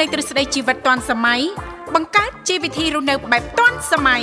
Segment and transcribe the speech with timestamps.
[0.00, 1.40] លេងទ្រឹស្ដីជីវិតទាន់សម័យ
[1.94, 4.22] បង្កើតជីវវិធីរស់នៅបែបទាន់សម័យ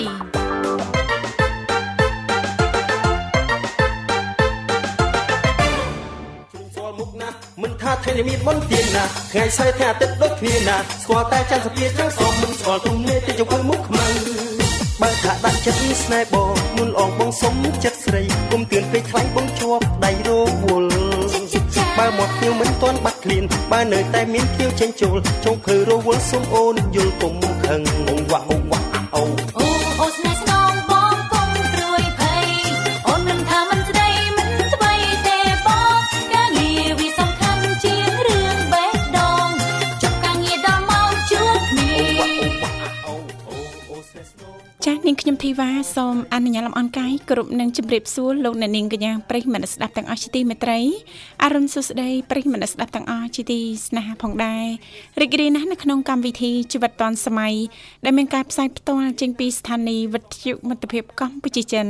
[7.62, 14.06] មិនថាថ្ងៃនេះមានមុនទៀនណាថ្ងៃស្អែកថ្ងៃអាទិត្យដូចគ្នាណាស្គាល់តែច័ន្ទសភាចាំសងមិនស្គាល់ទុំនេះទីជង្គង់មុខខ្មៅ
[15.02, 17.54] បើថាដាក់ចិត្តស្នេហ៍បងមុនអងបងសុំ
[17.84, 20.30] ចិត្តស្រីគុំទឿនពេកខ្លាញ់បងជាប់ដៃរ
[20.64, 20.90] វល់
[21.98, 28.83] បើមកភ្ញៀវមិនទាន់បាត់ ឃ្លានបើនៅតែមានភ្ញៀវចេញចូលចុងភើរវល់សុំអូនយល់គុំខឹងអងវ៉ាអូវ៉ា
[45.60, 50.80] វ៉ាសូមអនុញ្ញាតលំអរកាយគ្រប់នឹងជម្រាបសួរលោកអ្នកនាងកញ្ញាប្រិយមិត្តស្ដាប់ទាំងអស់ជាទីមេត្រី
[51.44, 54.66] អរុនសុស្ដីប្រិយមិត្តស្ដាប់ទាំងអស់ជាទីស្នេហាផងដែរ
[55.22, 57.56] រីករាយណាស់នៅក្នុងកម្មវិធីជីវិតឌွန်សម័យ
[58.06, 61.88] ដែលមានការផ្សាយផ្ទាល់ចេញពីស្ថានីយ៍វិទ្យុមិត្តភាពកម្ពុជាចិន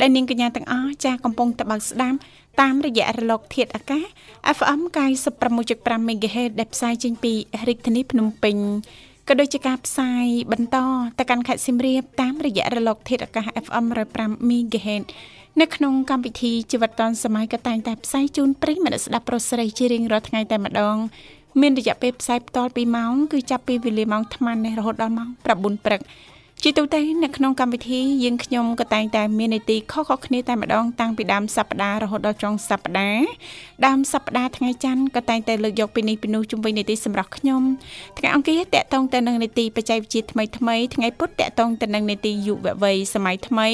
[0.00, 2.18] ដែលនាងកញ្ញាទាំងអស់ចាស់កំពុងតបស្ដាប់
[2.60, 4.04] តាមរយៈរលក ធាតុអាកាស
[4.56, 4.80] FM
[5.44, 7.32] 96.5 MHz ដែលផ្សាយចេញពី
[7.68, 8.56] រាជធានីភ្នំពេញ
[9.28, 10.76] ក៏ដូចជាការផ្សាយបន្ត
[11.18, 13.84] ទៅកាន់ខេត្តសៀមរាបតាមរយៈរលក ធាតុអាកាស FM
[14.16, 15.04] 105 MHz
[15.60, 20.96] នៅក្នុងកម្មវិធីជីវិតឌុនសម័យក៏តែងតែផ្សាយជូនប្រិយមិត្តស្ដាប់ប្រុសស្រីជារៀងរាល់ថ្ងៃតែម្ដង
[21.60, 26.00] មានរយៈពេលផ្សាយបន្ត2ម៉ោងគឺចាប់ពីវេលាម៉ោង8:00នេះរហូតដល់ម៉ោង9:00ព្រឹក
[26.64, 33.26] ជាទូទៅនៅក្នុងកម្មវិធីយើងខ្ញុំក៏តែងតែមាននីតិខុសៗគ្នាតែម្ដងតាំងពីដើមសប្ដាហ៍រហូតដល់ចុងសប្ដាហ៍
[33.86, 37.62] ដើមសប្ដាហ៍ថ្ងៃច័ន្ទក៏តែងតែលើកយកពីនេះពីនោះជំវិញនីតិសម្រាប់ខ្ញុំ
[38.18, 43.68] ថ្ងៃអង្គារតកតងទៅនឹងនីតិបច្ចេកវិទ្យាថ្មីថ្មីថ្ងៃពុធតកតងទៅនឹងនីតិយុវវ័យសម័យថ្មី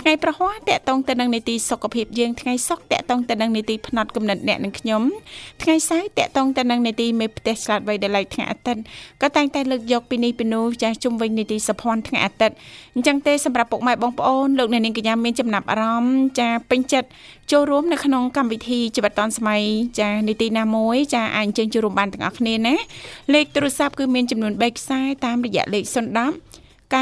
[0.00, 5.02] ថ្ងៃប្រហ័សតកតងទៅនឹងនីតិសុខភាពយើងថ្ងៃសុក្រតកតងទៅនឹងនីតិផ្នែកកំណត់អ្នកនឹងខ្ញុំ
[5.62, 8.82] ថ្ងៃសៅរ៍តកតងទៅនឹងនីតិមេផ្ទះឆ្លាតវៃដែលឡៃថ្ងៃអាទិត្យ
[9.22, 12.56] ក៏តែងតែលើកយកពីនេះពីនោះចាស់ជំវិញនីតិសុភ័ណ្ឌថ្ងៃអាទិត្យ
[12.94, 17.08] អញ្ចឹងទេសម្រាប់ពុកម៉ែបងប្អូនលោកអ្នកនាងកញ្ញាមានចំណាប់អារម្មណ៍ចាពេញចិត្ត
[17.52, 19.62] ចូលរួមនៅក្នុងកម្មវិធីជីវិតឌុនសម័យ
[20.00, 22.74] ចានីតិណាមួយចាអាចអញ្ជើញចូលរួមបានទាំងអស់គ្នាណា
[23.34, 25.86] លេខទូរស័ព្ទគឺមានចំនួន3ខ្សែតាមរយៈលេខ010
[26.94, 26.96] 965 965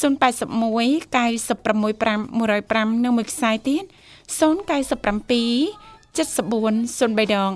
[0.00, 3.84] 081 965 105និងមួយខ្សែទៀត
[4.38, 7.50] 097 7403ដង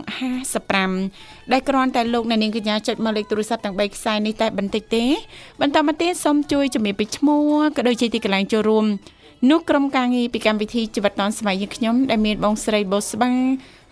[0.72, 5.04] 55ដែលគ្រាន់តែលោកអ្នកនាងកញ្ញាចុចមកលេខទូរស័ព្ទទាំង3ខ្សែនេះតែបន្តិចទេ
[5.60, 8.86] បន្តមកទៀតសូមជួយជំរាបពីឈ្មោះក៏ដូចជាទីកន្លែងចូលរួម
[9.50, 13.30] នោះក្រុមការងារពីកម្មវិធីជីវិតឌុនស្ម័យយើងខ្ញុំដែលមានបងស្រីបូស្បា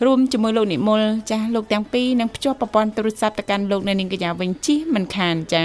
[0.06, 5.64] រួមជាមួយលោកនិមលចាស់លោកទាំងពីរនឹងភ្ជាប់ប្រព័ន្ធទូរស័ព្ទទៅកាន់លោកនៅនាងកញ្ញាវិញជិះមិនខានចា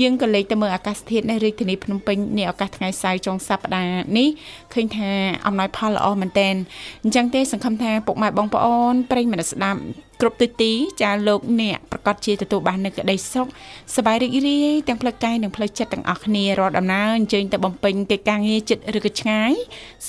[0.00, 4.28] យើងក៏លេខទៅមើលអាកាសធាតុនៅរាជធានីភ្នំពេញនេះឱកាសថ្ងៃសៅរ៍ចុងសប្តាហ៍នេះ
[4.72, 5.10] ឃើញថា
[5.46, 6.54] អំណោយផលល្អមែនតែន
[7.02, 9.80] អញ្ចឹងទេសង្ឃឹមថាពុកម៉ែបងប្អូនប្រិយមិត្តស្ដាប់
[10.20, 10.72] គ្រប់ទិទី
[11.02, 13.46] ចាលោកអ្នកប្រកាសជាទទួលបាននូវក្តីសុខ
[13.96, 19.52] សប្បាយរីករាយទាំងផ្លូវកាយនិងផ្លូវចិត្តទាំងអស់គ្នារាល់ដំណើរអញ្ជើញទៅបំពេញកិច្ចការងារចិត្តឬក៏ឆ្ងាយ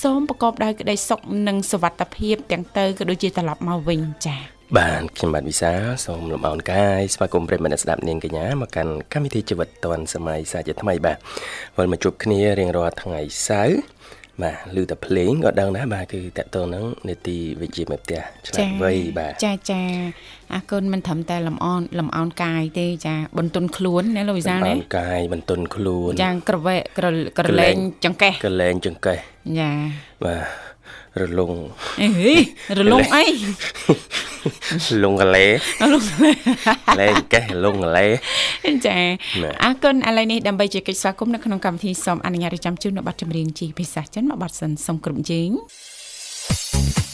[0.02, 5.72] សូមប្រកបដោយក្តីសុខនិងសុវត្ថិភាពទាំងទៅក៏ដូចជាត្រឡប់មកវិញចា៎បាទខ្ញុំបាទវិសា
[6.06, 11.18] សូមលំអរកាយស្វាគមន៍ប្រិយមិត្តស្ដាប់នាងកញ្ញាមកកាន់កម្មវិធីជីវិតឌွန်សម័យសាជាថ្មីបាទ
[11.78, 13.78] វិលមកជួបគ្នារៀងរាល់ថ្ងៃសៅរ៍
[14.40, 19.82] បាទឮតែភ្លេងក៏ដឹងដែរបាទគឺតកតងនឹងនេតិវិជ្ជាមេផ្ទះឆ្លាតវៃបាទចាចា
[20.52, 29.18] អរគុណមិនត្រឹមតែលំអនលំអោនកាយទេចាបន្ទន់ខ្លួនណាលោកវិសាលណាលំអោនកាយបន្ទន់ខ្លួនយ៉ាងក្រវែកក្រលែងចង្កេះក្រលែងចង្កេះ
[29.60, 29.70] ចា
[30.24, 30.40] បាទ
[31.20, 31.52] រលង
[32.00, 32.08] អេ
[32.78, 33.24] រលងអី
[35.02, 35.46] លងកលេ
[35.92, 36.04] លង
[37.00, 38.06] លេកេះលងកលេ
[38.86, 38.98] ចា
[39.62, 47.11] អរគុណឥឡូវនេះដើម្បីជាកិច្ចស្វាគមន៍នៅក្នុងកម្មវិធីសូមអនុញ្ញាតរៀបចំជូននៅប័ណ្ណចម្រៀងជាភាសាចិនមកប័ណ្ណសិនសូមគ្រប់ជេងង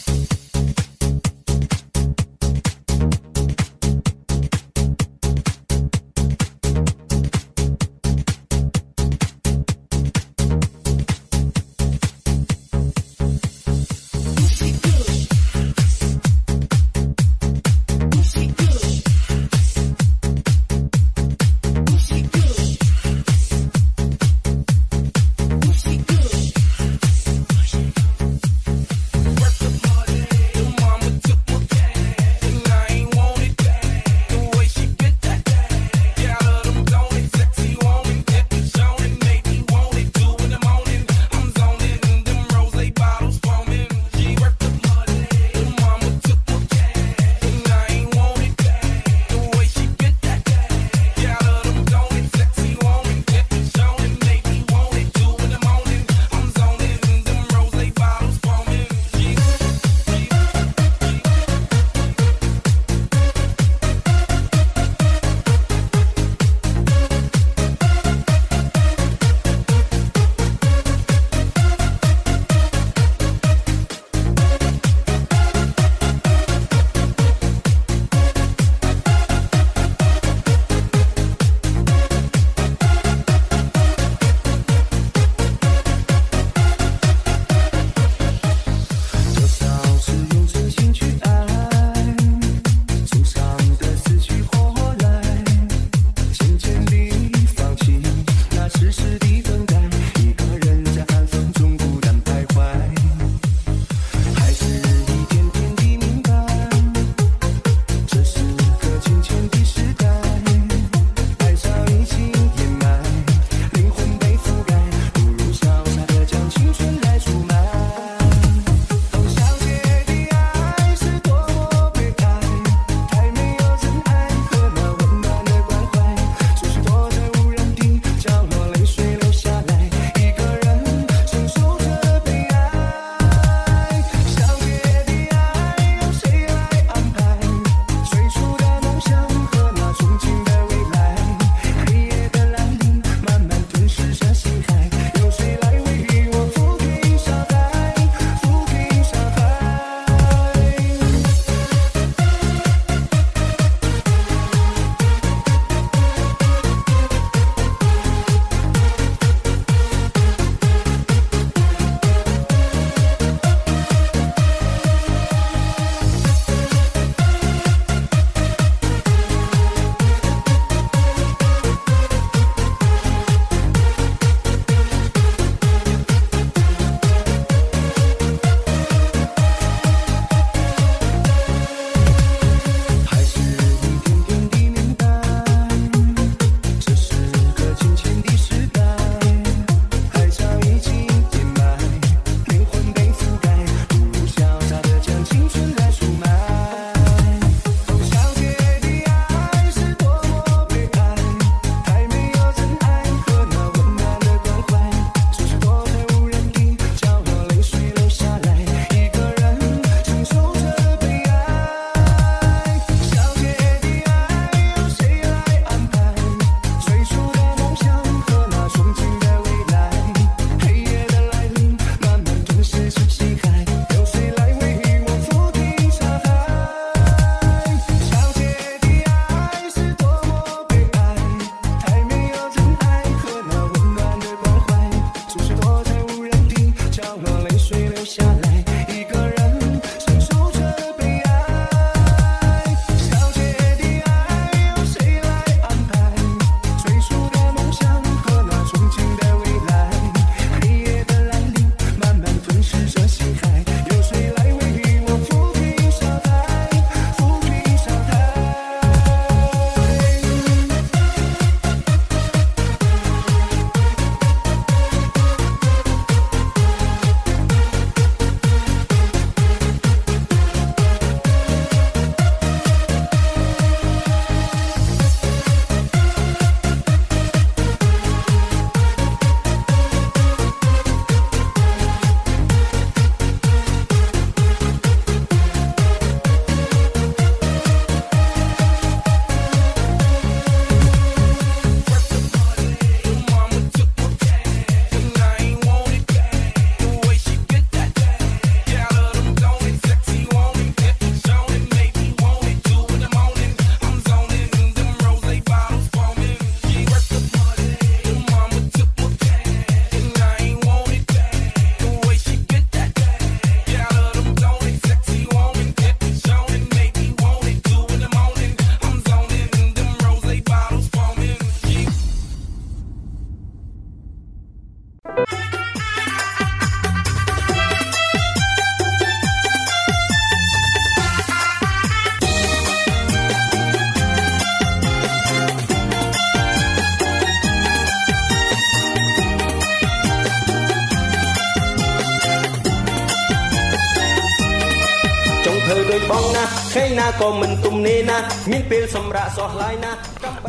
[347.21, 348.17] ក៏មិនទំនេរណា
[348.51, 349.91] មានពេលសម្រាប់សោះឡាយណា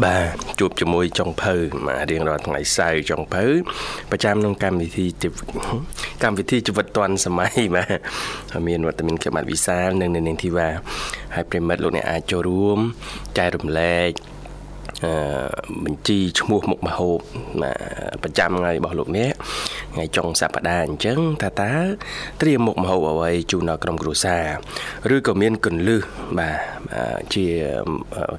[0.04, 1.54] បាទជួបជាមួយចុងភៅ
[1.86, 3.44] មករៀងរាល់ថ្ងៃសៅរ៍ចុងភៅ
[4.10, 5.46] ប្រចាំក្នុងកម្មវិធីជីវិត
[6.22, 7.98] កម្មវិធីជីវិតឌွန်សម័យបាទ
[8.52, 10.68] ហើយមានវត្តមានខ្ញុំបាទវិសាលនិងនៅនាងធីវ៉ា
[11.34, 12.78] ហើយប្រិមិត្តលោកអ្នកអាចចូលរួម
[13.38, 14.10] ចែករំលែក
[15.04, 15.12] អឺ
[15.84, 17.18] បញ្ជីឈ្មោះមុខមហូប
[17.62, 17.72] ណា
[18.22, 19.32] ប្រចាំថ្ងៃរបស់លោកអ្នក
[19.94, 21.74] ថ្ងៃចុងសប្តាហ៍អញ្ចឹងថាតើ
[22.40, 24.36] ត្រៀមមុខមហូបអ្វីជូនដល់ក្រុមគ្រួសា
[25.10, 26.02] រឬក៏មានកលឹះ
[26.38, 26.56] បាទ
[26.94, 27.46] អឺជា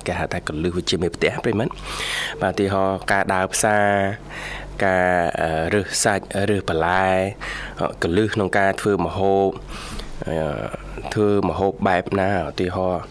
[0.08, 1.74] គេហៅថាកលឹះវិជាមេផ្ទះប្រិមិត្ត
[2.42, 3.86] បាទឧទាហរណ៍ការដើរផ្សារ
[4.86, 5.10] ការ
[5.42, 7.08] អឺរើសសាច់រើសបន្លែ
[8.04, 9.48] កលឹះក្នុងការធ្វើមហូប
[10.28, 10.38] អឺ
[11.14, 13.02] ធ្វើមហូបបែបណាឧទាហរណ៍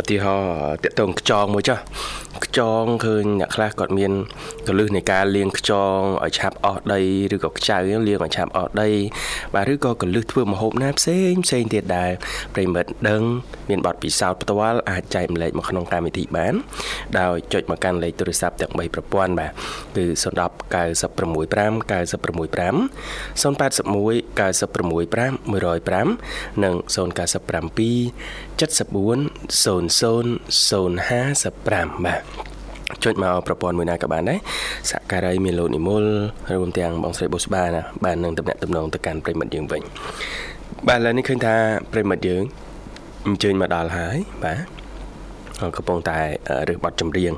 [0.00, 0.52] ឧទាហរណ៍
[0.84, 1.78] តាក់ទងខ្យងមួយចុះ
[2.44, 4.12] ខ្យងឃើញអ្នកខ្លះគាត់មាន
[4.68, 7.00] កលឹះនៃការលាងខ្យងឲ្យឆាប់អស់ដី
[7.34, 8.90] ឬក៏ខ្ចៅលាងឲ្យឆាប់អស់ដី
[9.54, 12.10] បាទឬក៏កលឹះធ្វើម្ហូបណាផ្សេងផ្សេងទៀតដែរ
[12.54, 13.22] ប្រិមិត្តដឹង
[13.68, 16.54] មានបទពិសោធន៍ផ្ទាល់អាចចែកម្លែកមកក្នុងកម្មវិធីបាន
[17.18, 19.52] ដោយចុចមកកាន់លេខទូរស័ព្ទទាំង3ប្រព័ន្ធបាទ
[19.96, 20.24] គឺ010
[20.74, 22.84] 965 965
[23.42, 26.94] 081 965 105និង097
[28.58, 30.34] 74 00
[31.44, 32.33] 055បាទ
[33.04, 34.38] ចុចមកប្រព័ន្ធមួយណាក៏បានដែរ
[34.90, 36.04] សក្ការ័យមានលោកនិមល
[36.54, 39.82] រួមទាំងបងស្រីបុស្បាណាបាននឹងតំណាក់តំណងទៅកាន់ប្រិមិត្តយើងវិញ
[40.88, 41.54] បាទឥឡូវនេះឃើញថា
[41.92, 42.42] ប្រិមិត្តយើង
[43.26, 44.58] អញ្ជើញមកដល់ហើយបាទ
[45.76, 46.18] កំពុងតែ
[46.68, 47.32] រើសបတ်ចម្រៀង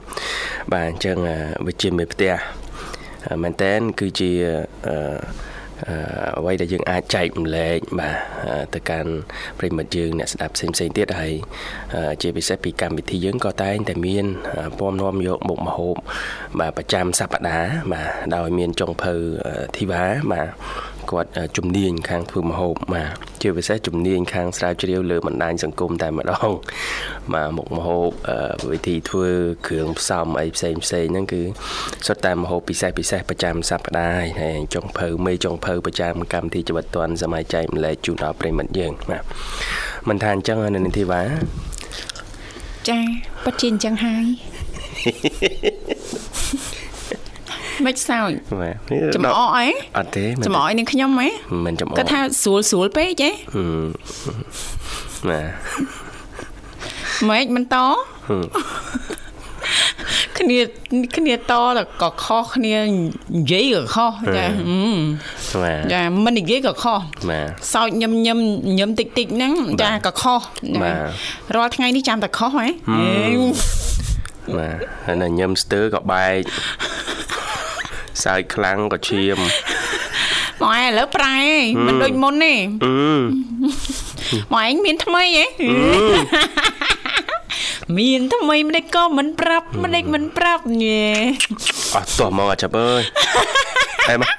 [0.72, 1.16] បាទអញ្ចឹង
[1.66, 2.32] វិជាមេផ្ទះ
[3.42, 4.30] មែនតែនគឺជា
[4.86, 5.16] អឺ
[6.38, 8.16] អ្វីដែលយើងអាចចែកម្លែកបាទ
[8.74, 9.12] ទៅកាន់
[9.58, 11.34] ប្រិមិត្តយើងអ្នកស្ដាប់ផ្សេងផ្សេងទៀតហើយ
[12.22, 14.26] ជាពិសេសពីកម្មវិធីយើងក៏តែងតែមាន
[14.78, 15.96] ពំនាំយកមុខមហូប
[16.58, 19.14] បាទប្រចាំសប្ដាហ៍បាទដោយមានចុងភៅ
[19.76, 20.48] ធីវ៉ាបាទ
[21.10, 23.10] គាត់ជំនាញខាងធ្វើម្ហូបបាទ
[23.42, 26.50] ជាពិសេសជំនាញខាងស្រាវជ្រាវលើបណ្ដាញសង្គមតែម្ដង
[27.34, 28.06] បាទមុខម្ហូប
[28.72, 29.30] វិធីធ្វើ
[29.66, 31.42] គ្រឿងផ្សំអីផ្សេងផ្សេងហ្នឹងគឺ
[32.06, 39.22] សុទ្ធតែម្ហូបពិសេសពិសេសប្រចាំសប្ដាហ៍ហើយចុងភៅមេចុងភៅប្រចាំកម្មវិធីជីវិតឌွန်សម័យចែកម្លែកជូនដល់ប្រិមិត្តយើងបាទ
[40.08, 41.22] មិនថាអញ្ចឹងនៅនាងធីវ៉ា
[42.88, 42.98] ចា
[43.44, 44.26] ពិតជាអញ្ចឹងហើយ
[47.84, 48.30] មិនសោយ
[48.60, 49.66] បាទចំអកអី
[49.98, 51.28] អត់ទេចំអកនឹងខ្ញុំហ៎
[51.66, 53.86] មិនចំអកគាត់ថាស្រួលស្រួលពេកហ៎ហឹម
[55.28, 55.48] បាទ
[57.28, 57.76] ម៉េចមិនត
[60.38, 60.58] គ្នា
[61.16, 65.00] គ្នាតតែក៏ខុសគ្នានិយាយក៏ខុសចាហឹម
[65.62, 68.38] បាទចាមិននិយាយក៏ខុសបាទសោចញឹមញឹម
[68.78, 69.52] ញឹមតិចតិចហ្នឹង
[69.82, 70.40] ចាក៏ខុស
[70.82, 70.96] បាទ
[71.54, 72.66] រាល់ថ្ងៃនេះចាំតែខុសហ៎
[74.56, 76.40] បាទហើយនៅញឹមស្ទើក៏បែក
[78.24, 79.38] សើចខ្លាំងក៏ឈាម
[80.60, 81.38] មកឯងឥឡូវប្រែ
[81.86, 82.54] មិនដូចមុនទេ
[82.84, 82.94] អឺ
[84.52, 85.44] មកឯងមានថ្មីហ៎
[87.98, 91.06] មានថ្មីមិនដេចក៏មិនប្រាប់មិនដេចមិនប្រាប់ញ៉េ
[91.94, 93.02] អត់តោះមកអាចាប់អើយ
[94.10, 94.34] អេមក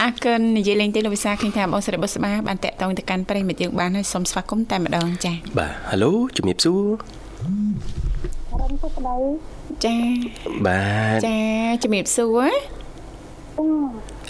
[0.00, 6.84] អរគុណនិយាយលេងទេលោកវិសាឃើញថាបងស្រីបុស្បាបានតាក់ទងទៅកាន់ប្រិយមិត្តយើងបានហើយសូមស្វាគមន៍តែម្ដងចា៎បាទហៅឡូជំរាបសួរ
[8.60, 9.16] រំពុកដៃ
[9.84, 9.96] ចា
[10.66, 10.82] បា
[11.14, 11.38] ទចា
[11.82, 12.50] ជំរាបសួរ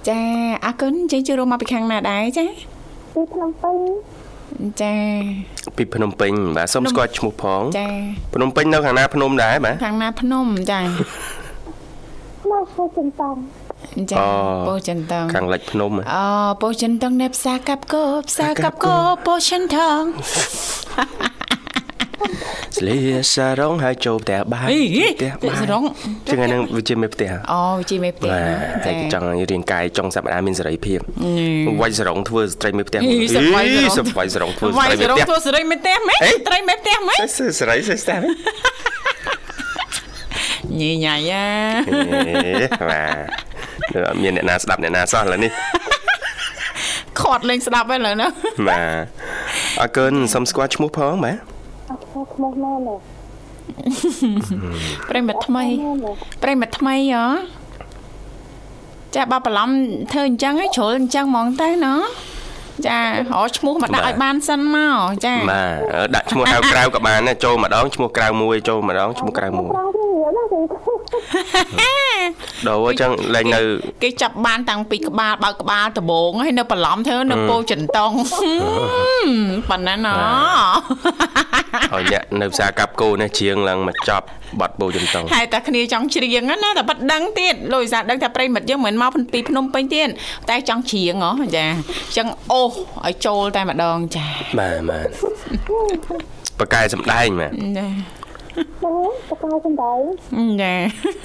[0.08, 0.20] ចា
[0.64, 2.46] អរគុណយើងជួបរួមមកពីខាងណាដែរចា
[3.14, 3.76] ទីភ្នំពេញ
[4.82, 4.94] ចា
[5.76, 7.88] ពីភ្នំពេញបាទសូមស្គាល់ឈ្មោះផងចា
[8.34, 10.80] ភ្នំពេញនៅខាងណាភ្នំដែរបាទខាងណាភ្នំចា
[12.50, 13.38] មកហៅចិនតង់
[14.10, 14.26] ចាអូ
[14.68, 16.26] ពោធិ៍ចិនតងខាងលិចភ្នំហ៎អូ
[16.62, 20.02] ពោធិ៍ចិនតងនៅផ្សារកាប់កោផ្សារកាប់កោពោធិ៍ចិនតង
[22.76, 22.96] ស្លៀ
[23.34, 24.78] សារងហើយចូលផ្ទះបាយអី
[25.14, 25.82] ផ្ទះបាយសារង
[26.28, 27.60] ចឹងហ្នឹងវាជាមេផ្ទះអូ
[27.90, 30.98] ជីមេផ្ទះបាទហើចាយចង់ឲ្យរាងកាយចុងសប្តាហ៍មានសេរីភាព
[31.82, 38.18] វាយសារងធ្វើស្ត្រីមេផ្ទះអីសប្បាយអីសប្បាយសារងធ្វើវាយស្ត្រីសមេរងផ្ទះធ្វើសេរីមេផ្ទះម៉េចអីត្រីមេផ្ទះម៉េចសេរីសេរីស្ទះ
[40.80, 41.46] ញីញ៉ៃយ៉ា
[42.90, 43.02] បា
[43.92, 45.50] ទអត់មានអ្នកណាស្ដាប់អ្នកណាសោះឥឡូវនេះ
[47.20, 48.28] ខាត់លេងស្ដាប់ហើយឥឡូវណា
[48.68, 49.04] បាទ
[49.80, 51.49] អរគុណសូមស្គាល់ឈ្មោះផងបាទអត់
[52.40, 52.96] ឈ្មោះណែណែ
[55.10, 57.24] ប្រិមិត្តថ្មីណែណែប្រិមិត្តថ្មីហ៎
[59.14, 59.70] ចាបើបន្លំ
[60.12, 61.94] ធ្វើអញ្ចឹងឲ្យជ្រុលអញ្ចឹងហ្មងទៅណ៎
[62.86, 69.70] ចារកឈ្មោះមកដាក់ឲ្យបានសិនមកចាបាទអឺដាក់ឈ្មោះហៅក្រៅក៏បានដែរចូលម្ដងឈ្មោះក្រៅមួយចូលម្ដងឈ្មោះក្រៅមួយ
[71.12, 73.60] ប្រាំងវារៀលណាចឹងដូរអញ្ចឹងឡើងនៅ
[74.02, 78.12] គេចាប់បាន តាំងពីក្បាលបើកក្បាលដំបងហើយនៅបន្លំធ្វើនៅពោចិនតុង
[79.70, 80.14] ប៉ណ្ណាណោ
[81.94, 84.26] ឲ្យអ្នកនៅផ្សារកាប់គោនេះច្រៀងឡើងមកចប់
[84.60, 90.08] បាត់បោចន្តងហើយតែគ្នាចង់ច្រៀងហ្នឹងណាតែប៉ាត់ដឹងទៀតលោកវិសាលដឹងថាប្រិមិត្តយើងមិនមកពីភ្នំពេញទៀត
[90.50, 92.72] តែចង់ច្រៀងហ៎ចាអញ្ចឹងអូស
[93.06, 94.26] ឲ្យចូលតែម្ដងចា
[94.58, 95.08] បាទបាទ
[96.58, 98.19] បកកែសំដែងបាទចា
[98.60, 100.00] ហ្នឹងតកៅសំដែង
[100.30, 100.76] ចានេះ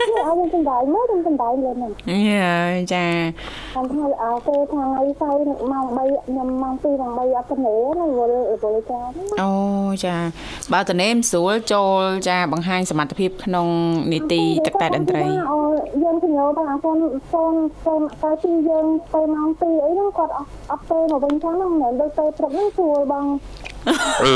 [0.09, 1.91] ឲ្យយើងសំដែងមើលយើងសំដែងលើហ្នឹង
[2.29, 2.53] យា
[2.93, 3.05] ចា
[3.71, 7.73] ខ្ញុំថាអើគេថាថ្ងៃសៅរ៍ម៉ោង3ខ្ញុំម៉ោង2ម៉ោង3អត់ទៅណា
[8.17, 9.51] វល់វល់ចាហ្នឹងអូ
[10.05, 10.15] ចា
[10.73, 13.67] បើតនេមស្រួលចូលចាបង្ហាញសមត្ថភាពក្នុង
[14.11, 15.59] នីតិទឹកតែតន្ត្រីអូ
[16.03, 16.97] យើងទៅញោបងសូន
[17.31, 17.53] សូន
[17.85, 23.25] សូនតែពីយើងទៅម៉ោង2អីហ្នឹងគាត់អត់អត់ទៅមកវិញចឹងហ្នឹងមិនដូចទៅព្រឹកហ្នឹងស្រួលបង
[24.23, 24.35] អឺ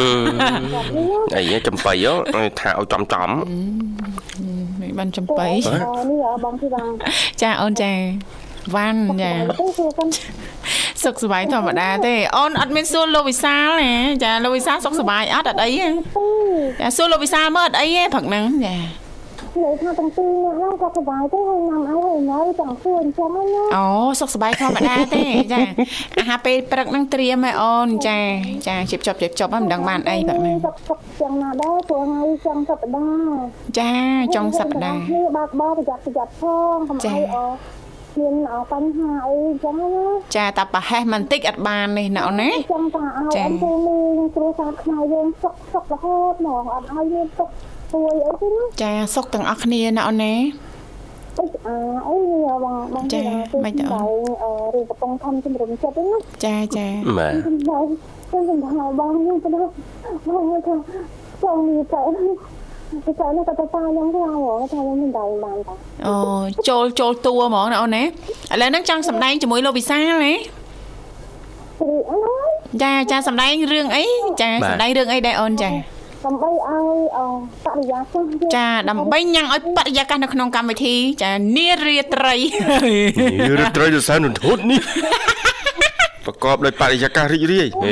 [0.74, 3.29] គាត់នេះអីចំបៃហ៎ថាឲ្យចំចំ
[4.82, 6.88] មិនបានចំបៃនេះបងពីបង
[7.41, 7.91] ចាអូនចា
[8.75, 9.65] វ៉ាន់ចាទៅគឺ
[9.98, 10.12] គាត់
[11.03, 15.88] សុខសប្បាយធម្មតាទេអូនអត់មានសួរលោកវិសាលណាចាលោកវិសាលសុខសប្បាយអត់អត់អីទេ
[16.82, 18.75] ចាសួរលោកវិសាលមើលអត់អីទេព្រឹកហ្នឹងចា
[19.63, 23.86] និយាយថាទាំងពីរនាក់ហ្នឹងគាត់សុបាយទេហើយញ៉ាំអីហើយនៅទាំងសួរអញ្ចឹងណាអូ
[24.20, 25.24] សុខសប្បាយធម្មតាទេ
[25.54, 25.62] ចា
[26.20, 28.20] អាហារពេលព្រឹកហ្នឹងត្រៀមឲ្យអូនចា
[28.68, 33.39] ចាជិបចប់ជិបចប់ហ្នឹងមិនដឹងបានអីព្រឹកហ្នឹងសុខសុខយ៉ាងណាដែរព្រោះថ្ងៃចុងសប្តាហ៍
[33.80, 33.92] ចា
[34.36, 36.44] ចុងសប្តាហ៍នេះបើកបោប្រយ័ត្នប្រយ័ត្នផ
[36.75, 37.38] ងកុំចា៎ឲ្យអ
[38.20, 40.06] មានអបញ្ហាអីអញ្ចឹងណា
[40.38, 43.98] ចាតែប្រហែសបន្តិចអត់បាននេះណាអូនណាចង់ថាឲ្យចា៎អនទូមី
[44.36, 47.50] គ្រួសារខ្មែរយើងសុខសុខរហូតហ្មងអត់ឲ្យមានទុក
[47.91, 50.34] ព្រួយអីទេណាចាសុខទាំងអស់គ្នាណាអូនណា
[51.39, 51.75] អីអា
[52.08, 52.15] អី
[52.63, 53.24] បងបងចា៎
[53.65, 57.84] មិនទៅអូនអឺរឿងកំពុងខំជំរុំចិត្តហ្នឹងណាចាចាបាទខ្ញុំបង
[58.29, 60.75] ខ្ញុំសំដៅបងខ្ញុំទៅបងថា
[61.43, 62.01] ចង់មានតែ
[63.05, 65.74] តែតែនេះក៏ទៅតាខ្ញុំទៅហៅថាខ្ញុំមិនដែរបានតា
[66.08, 66.15] អូ
[66.67, 68.05] ចូលចូលតួហ្មងណាអូនណាឥ
[68.62, 70.34] ឡូវហ្នឹងចង់សម្ដែងជាមួយលោកវិសាលណា
[71.79, 72.17] ព្រោះអើ
[72.48, 72.51] យ
[72.84, 74.03] ចាចាសម្ដែងរឿងអី
[74.41, 75.69] ចាសម្ដែងរឿងអីដែរអូនចា
[76.25, 77.19] ដើម្បីឲ្យអ
[77.65, 84.81] បរិយាកាសយើងចាដើម្បីញ៉ាំងឲ្យបរិយាកាសនៅក្នុងកម្មវិធីចានារាត្រីនេះរត្រីទៅសែនរន្ធត់នេះ
[86.25, 87.91] ប្រកបដោយបរិយាកាសរីករាយហេ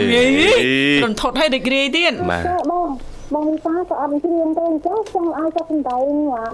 [1.03, 2.89] រន្ធត់ឲ្យរីករាយទៀតបាទចាបង
[3.34, 6.05] បងវិសាក៏អត់ជ្រៀងទេអញ្ចឹងចង់ឲ្យគាត់សំដែង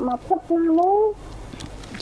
[0.07, 1.01] មកផ្លឹកណាមួយ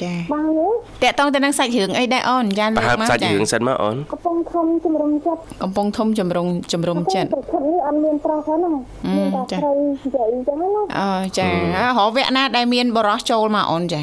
[0.01, 8.73] ចាបងយល់តកតងទៅនឹងសាច់រឿងអីដែរអូនចាបើហើបសាច់រឿងសិនមកអូនកំពុងខំជំរុំចិត្តកំពុងធំចម្រុងចម្រុំចិត្តប្រភពនេះអត់មានប្រុសហ្នឹង
[9.05, 14.01] អឺមានតែចាស្រីនិយាយអញ្ចឹងណាអូចារហវគ្គណាដែលមានបរោះចូលមកអូនចា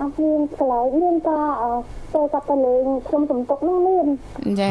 [0.00, 1.70] អត់មានកន្លែងមានតែអឺ
[2.14, 4.06] ទៅគាត់ទៅលេងខ្ញុំសំទុកហ្នឹងមាន
[4.60, 4.70] ចា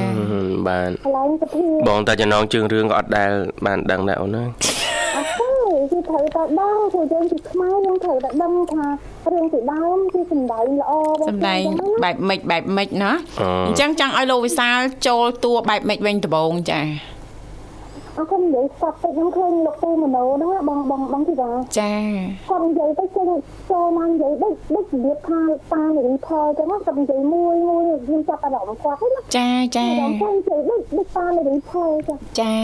[0.68, 3.32] បាទកន្លែងទៅទីបងតាចំណងជើងរឿងក៏អត់ដែល
[3.66, 4.44] បានដឹងដែរអូនណា
[5.16, 5.45] អត់ទេ
[5.92, 8.86] គឺត្រូវតែដឹងព្រោះយើងជាខ្មែរយើងត្រូវតែដឹងថា
[9.32, 16.82] រឿងពីដើមគឺសំដែងល្អបងសម្ដែងអញ្ចឹងណាបែបម៉េចបែបម៉េចណាអអញ្ចឹងចង់ឲ្យលោកវិសាលចូលតួបែបម៉េចវិញដំបងចា
[18.17, 21.93] អត់ខ្ញុំនិយាយស្ដាប់ទៅខ្ញុំឃើញលោកពូមโนហ្នឹងណាបងបងបងទីតា ចា
[22.49, 23.27] គាត់និយាយទៅចេញ
[23.71, 25.41] ចូលមកនិយាយដូចដូចរបៀបថា
[25.73, 32.55] តានិយាយផលអញ្ចឹងណាគាត់និយាយមួយមួយខ្ញុំចាប់អារម្មណ៍គាត់ហ្នឹងណា ចាចា អារម្មណ៍គាត់និយាយដូចដូចតានិយាយផលចា ចា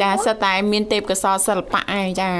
[0.00, 2.30] ចាសិតតែមានទេពកោសលសិល្បៈឯងចា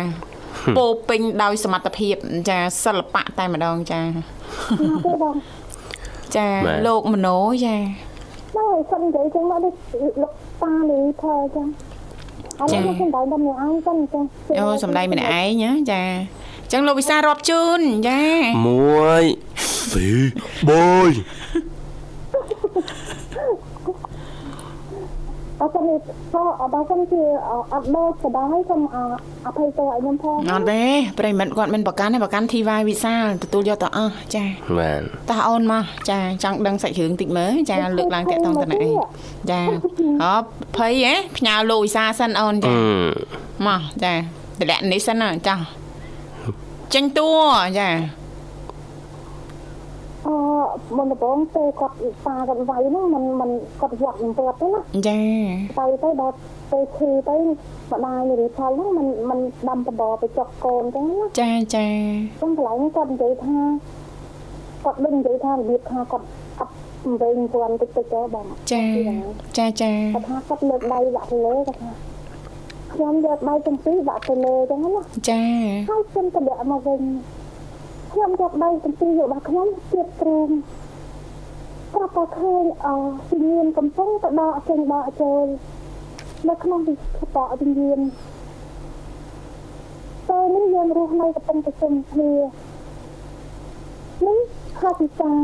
[0.76, 2.16] ពោពេញដោយសមត្ថភាព
[2.50, 5.34] ចាសិល្បៈតែម្ដងចា ណាទេបង
[6.36, 6.46] ចា
[6.86, 7.28] លោកមโน
[7.66, 7.76] ចា
[8.52, 9.74] ហ្នឹងហើយគាត់និយាយចឹងមកដូច
[10.22, 10.32] លោក
[10.63, 11.67] តានិយាយផលចឹង
[12.59, 14.23] អត់ខ្ញុំសំដៅដល់ម្នាក់ឯងចឹងចឹង
[14.59, 16.03] អូសំដែងម្នាក់ឯងណាចា
[16.63, 18.21] អញ្ចឹងលោកវិសាលរាប់ជូនចា
[18.67, 19.23] មួយ
[19.93, 21.13] ពីរ
[25.61, 25.95] បុយអត់ទេ
[26.33, 27.21] ផងអត់បានជា
[27.73, 28.81] អត់ដល់ស្ដាយសូម
[29.45, 30.83] អភ័យទោសឲ្យខ្ញុំផងអត់ទេ
[31.19, 34.45] ប្រិមិត្តគាត់មិនប្រកាន់ទេប្រកាន់ធីវ៉ាវិសាលទទួលយកទៅអស់ចា
[34.77, 38.91] បាទតោះអូនមកចាចង់ដឹងសាច់រឿងតិចមើលចាលើកឡើងតាក់តងតណឯង
[39.51, 39.61] ចា
[40.23, 40.43] អប
[40.77, 42.75] ភ័យហ៎ផ្ញើលោកវិសាលសិនអូនអឺចា
[43.67, 44.19] មកចាត
[44.59, 45.55] ម្លាក់នេះសិនណាចា
[46.93, 47.29] ចេញតួ
[47.79, 48.20] ចា
[50.26, 50.36] អឺ
[50.96, 55.18] មុនដំបូងពេលគាត់តាគាត់វាយហ្នឹងมันมันគាត់វាត់មិនទាត់ទេណា ចា
[55.78, 56.36] ទៅទៅដល់
[56.70, 57.36] ពេលឈឺទៅ
[57.92, 59.38] ម្ដាយនិយាយផលហ្នឹងมันมัน
[59.68, 61.86] ដាំបបរទៅចុកកូនចឹងណា ចាចា
[62.40, 63.58] ចឹងកន្លែងគាត់និយាយថា
[64.84, 66.26] គាត់ដឹងនិយាយថារបៀបថាគាត់
[66.58, 66.74] អត់
[67.20, 68.84] វែងពាន់តិចតិចទៅបង ចា
[69.58, 71.90] ចាចា គាត់ថាគាត់លើកដៃដាក់ទៅលើគាត់ថា
[72.92, 75.42] ខ្ញុំយកដៃទាំងពីរដាក់ទៅលើចឹងណា ចា
[75.90, 77.00] ហើយខ្ញុំតម្លាក់មកវិញ
[78.11, 80.49] ខ្ញុំយកដៃទាំងពីរយករបស់ខ្ញុំទៀតទ្រូង
[81.93, 82.87] ប្រាប់តែឃើញអ
[83.29, 85.45] វិញ្ញាណកំពុងទៅដកចេញដកចូល
[86.49, 87.99] នៅក្នុងវិបកវិញ្ញាណ
[90.29, 92.31] ទៅពេលនេះយើងរស់នៅកំពុងប្រជុំគ្នា
[94.27, 94.39] នេះ
[94.79, 95.35] ខតិកា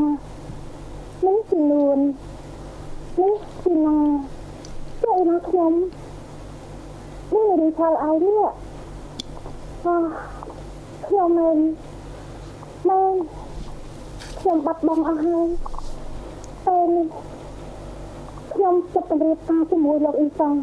[1.26, 1.98] នេះជានួន
[3.22, 4.00] នេះជាណា
[5.04, 5.74] ចុះណាខ្ញុំ
[7.34, 8.52] នេះរីផលឲ្យនេះ
[9.86, 9.98] អឺ
[11.06, 11.58] ខ្ញុំមិន
[12.90, 13.16] មែន
[14.40, 15.48] ខ្ញុំបាត់បង់អស់ហើយ
[16.66, 17.08] ពេលនេះ
[18.54, 20.54] ខ្ញុំចិត្តជម្រាបការជាមួយលោកអ៊ីសង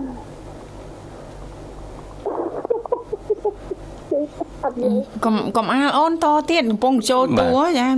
[4.64, 7.88] អត់យល់កុំកុំអាលអូនតទៀតកំពុងចូលតួចា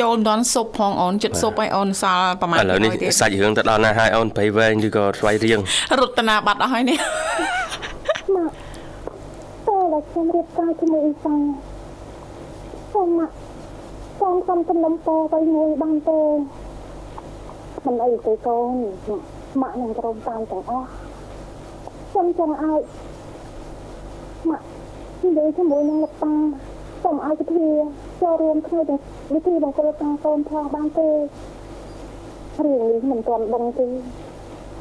[0.00, 5.58] ចូលមិនដល់សុបផងអូនចិត្តសុបឲ្យអូនសល់ប្រហែលឥឡូវនេះទៀតសាច់រឿងទៅដល់ណាហើយអូនប្រៃវែងឬក៏ស្វ័យរៀង
[6.00, 6.98] រតនាបាត់អស់ហើយនេះ
[8.34, 8.52] ម៉ាក់
[9.66, 11.34] តើដែលខ្ញុំរៀបការជាមួយអ៊ីសា
[12.92, 13.34] សូមម៉ាក់
[14.20, 16.20] សូមសុំសំណុំពរទៅមួយបានទេ
[17.86, 18.74] មិនអីទេកូន
[19.60, 20.88] ម៉ាក់នឹងក្រុមតាមទាំងអស់
[22.10, 22.80] ខ្ញុំចង់ឲ្យ
[24.48, 24.64] ម៉ាក់
[25.22, 26.32] និយាយជាមួយនឹងលោកតា
[27.02, 27.66] សូមឲ្យពិធី
[28.20, 29.00] ចូលរួមគ្នាទាំង
[29.34, 31.08] វិធីបង្គោលតាកូនផងបានទេ
[32.64, 33.88] រឿងនេះមិនទាន់ដឹងទេ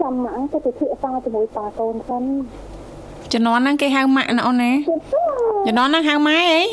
[0.02, 2.24] ចាំម៉ាក់ទៅពិធីសាជាមួយតាកូនសិន
[3.34, 4.72] ជំនាន់ហ្នឹងគេហៅម៉ាក់ណាអូនណា
[5.68, 6.64] ជំនាន់ហ្នឹងហៅម៉ែអី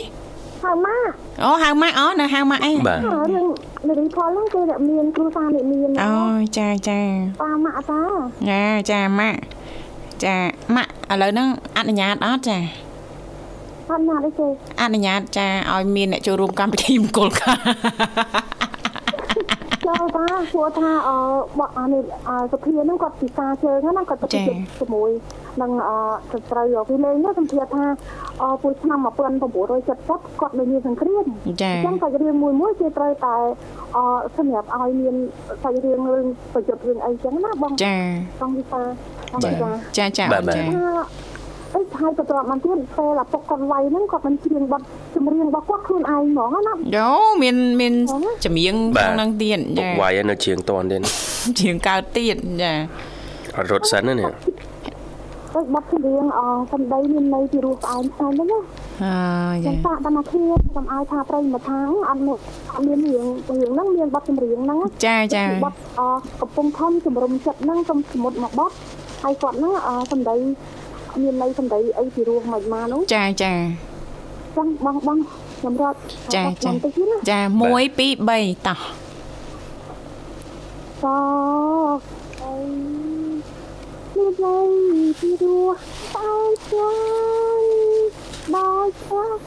[0.62, 3.46] ហើយម៉ាក់អូហៅម៉ាក់អូនៅហៅម៉ាក់អីបាទរឿង
[3.88, 6.14] នារីផលហ្នឹងគឺអ្នកមានគ្រូសាស្ត្រអ្នកមានអូ
[6.58, 7.00] ចាចា
[7.42, 8.00] តាម៉ាក់តា
[8.50, 9.38] ចាចាម៉ាក់
[10.24, 10.36] ចា
[10.74, 12.58] ម៉ាក់ឥឡូវហ្នឹងអនុញ្ញាតអត់ចា
[13.90, 14.46] អត់ណាស់ទេ
[14.82, 17.58] អនុញ្ញាតចាឲ្យមានអ្នកចូលរួមកម្មវិធីមង្គលការ
[19.86, 21.16] ចូលតាព្រោះថាអឺ
[21.58, 25.10] បកអានេះអឺសុភាហ្នឹងគាត់ពិការជើងហ្នឹងណាគាត់ទៅជាមួយ
[25.62, 25.96] នឹងអឺ
[26.32, 27.84] ស្ត្រីពីលេងហ្នឹងសម្ភារថា
[28.42, 28.98] អឺពុយឆ្នាំ
[29.64, 31.24] 1970គាត់នៅមានសង្គ្រាម
[31.62, 33.36] ចាអញ្ចឹងសាច់រឿងមួយមួយគេត្រូវតែ
[33.96, 34.04] អឺ
[34.36, 35.14] សម្រាប់ឲ្យមាន
[35.62, 37.96] សាច់រឿងរឿងប្រយុទ្ធរឿងអីចឹងណាបងចា
[38.40, 38.80] បងវិសា
[39.32, 40.64] បងវិសាចាចាបាអូទនបាទចា
[41.74, 44.82] អីហើយទៅត្រប់មកទៀតពេលឪពុកគាត់វាយហ្នឹងគាត់មិនច្រៀងបទ
[45.14, 47.08] ចម្រៀងរបស់គាត់ខ្លួនឯងហ្មងណាយោ
[47.42, 47.94] មានមាន
[48.44, 51.02] ចម្រៀងក្នុងហ្នឹងទៀតពុកចាវាយនៅជាងតនទៀត
[51.58, 52.72] ច្រៀងកើតទៀតចា
[53.56, 54.26] អត់រត់សិនណា
[55.54, 56.40] នេះទៅបទចម្រៀងអ
[56.72, 58.60] សំដីមានន័យពីរសផ្អែមផ្អែមហ្នឹងណា
[59.04, 62.38] អើយចឹងសាកតាមមកគ្នាកុំឲ្យថាប្រិយមកថាអត់មក
[62.74, 66.00] អត់មានរឿងរឿងហ្នឹងមានបទចម្រៀងហ្នឹងចាចាបទអ
[66.40, 68.70] កំពុងខំជំរុំចិត្តហ្នឹងកុំសមុទ្រមកបទ
[69.22, 70.36] ហើយគាត់ហ្នឹងអសំដី
[71.22, 73.52] មានន័យសំដីអីពីរសមិនមកនោះចាចា
[74.56, 75.18] ចឹងបងបង
[75.58, 75.98] ខ្ញុំរត់
[76.34, 77.50] ចាចាបន្តិចទៀតណាចា1
[77.98, 78.80] 2 3តោះ
[81.02, 81.04] ស
[84.18, 84.70] អីមានន័យ
[85.20, 86.92] ពីរសស្អែកស្ងា
[87.60, 87.64] យ
[88.54, 89.44] ដោយឆ្លាស់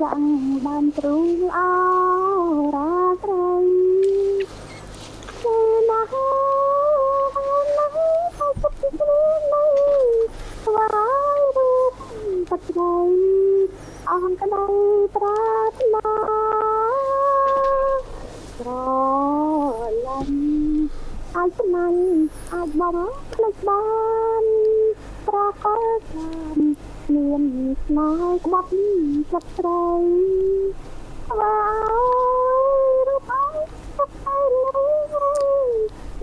[0.00, 0.22] ចាំ
[0.64, 1.58] បានទ្រូងអ
[2.74, 3.50] រាត្រី
[5.42, 6.28] ពេលណាហើ
[7.62, 9.20] យណាហើយពុតពីគ្រូ
[9.52, 9.64] នៃ
[10.64, 10.86] ស្វា
[11.36, 11.92] យរូប
[12.48, 12.96] បត្រៃ
[14.10, 14.64] អនក្តី
[15.14, 15.40] ប្រា
[15.78, 16.10] ថ្នា
[18.56, 18.68] ស្រ
[20.06, 21.01] ឡាញ់
[21.36, 22.02] អាចស្នាញ់
[22.52, 22.96] អាចបំ
[23.32, 23.84] ភ្លេចបា
[24.42, 24.44] ន
[25.26, 26.58] ប្រកលតាម
[27.14, 27.42] មាន
[27.84, 28.68] ស្នេហ៍ក្បត់
[29.32, 29.84] ចិត្តស្រី
[31.28, 31.92] ស្វាយ
[33.08, 33.56] រូបអើយ
[33.96, 34.52] សុខឯង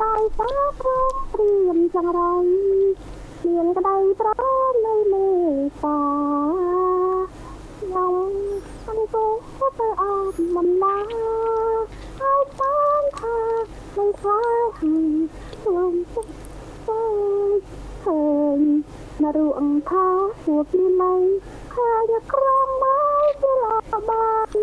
[0.03, 2.33] ដោយសារព្រមព្រៀមចង្រៃ
[3.45, 4.29] មានក្តីប្រ
[4.85, 5.29] នៅមេ
[5.83, 5.99] តា
[7.79, 8.31] ខ្ញុំ
[8.87, 9.35] អង្គុយ
[9.79, 11.58] ទៅអត់មិនណាហើយបានថា
[13.99, 16.23] មិនខ្លាចខ្ញុំទៅ
[18.03, 18.23] ឃើ
[18.57, 18.59] ញ
[19.21, 20.07] នរុអង្គថា
[20.43, 21.13] សួរពីណៃ
[21.73, 22.85] ខាយក្រមម
[23.21, 23.65] កជាល
[24.09, 24.57] បាន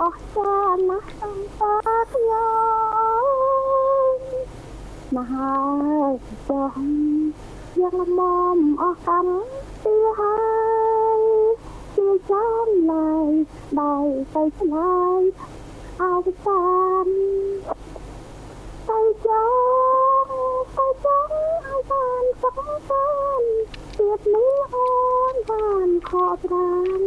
[0.00, 0.54] អស់ចា
[0.88, 4.16] ណាស់សំតាខ្ញុំ
[5.16, 5.54] មហា
[6.48, 6.90] ចង់
[7.80, 8.10] យ៉ាងលំ
[8.56, 9.40] មអស់កម្ម
[9.82, 10.36] ពីហើ
[11.18, 11.20] យ
[11.96, 13.30] ជាចាំឡើយ
[13.80, 15.22] ដោយទៅឆ្ងាយ
[16.02, 16.64] អវសា
[17.04, 17.45] នទៅ
[19.26, 20.26] ចង់
[20.76, 21.30] ទៅចង់
[21.64, 23.06] ឲ្យបានសុខសា
[23.38, 23.48] ន្ត
[23.98, 24.88] ទៀតនេះអូ
[25.32, 27.02] នបានខកត្រាន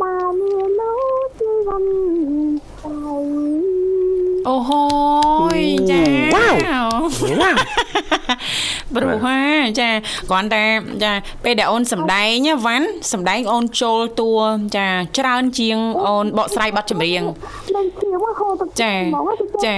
[0.00, 1.02] បានមាននោះ
[1.38, 1.84] ជីវិត
[2.82, 2.94] ទៅ
[4.48, 4.84] អូហូ
[5.58, 6.02] យចា
[6.34, 6.48] វ៉ា
[6.86, 6.96] វ
[8.94, 9.40] ព្រោះហា
[9.80, 9.90] ចា
[10.30, 10.64] គ្រាន់តែ
[11.02, 11.12] ចា
[11.44, 14.32] ពេលដែលអូនសំដែងណាវ៉ាន់សំដែងអូនចូលតួ
[14.76, 17.22] ចាច្រើនជាងអូនបកស្រាយបទចម្រៀង
[18.82, 18.94] ចា
[19.66, 19.76] ចា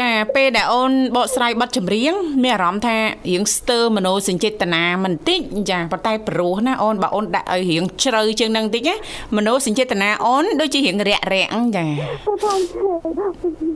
[0.00, 2.96] ចាពេលដែលអូនបកស្រាយបတ်ចម្រៀងមានអារម្មណ៍ថា
[3.30, 5.40] រៀងស្ទើរមនោសញ្ចេតនាមិនតិច
[5.70, 8.94] ចាប៉ុន្តែព្រោះណាអូនបើអូនដាក់ឲ្យរៀងជ្រៅជាងនឹងតិចណា
[9.36, 11.86] មនោសញ្ចេតនាអូនដូចជារៀងរាក់រាក់ចា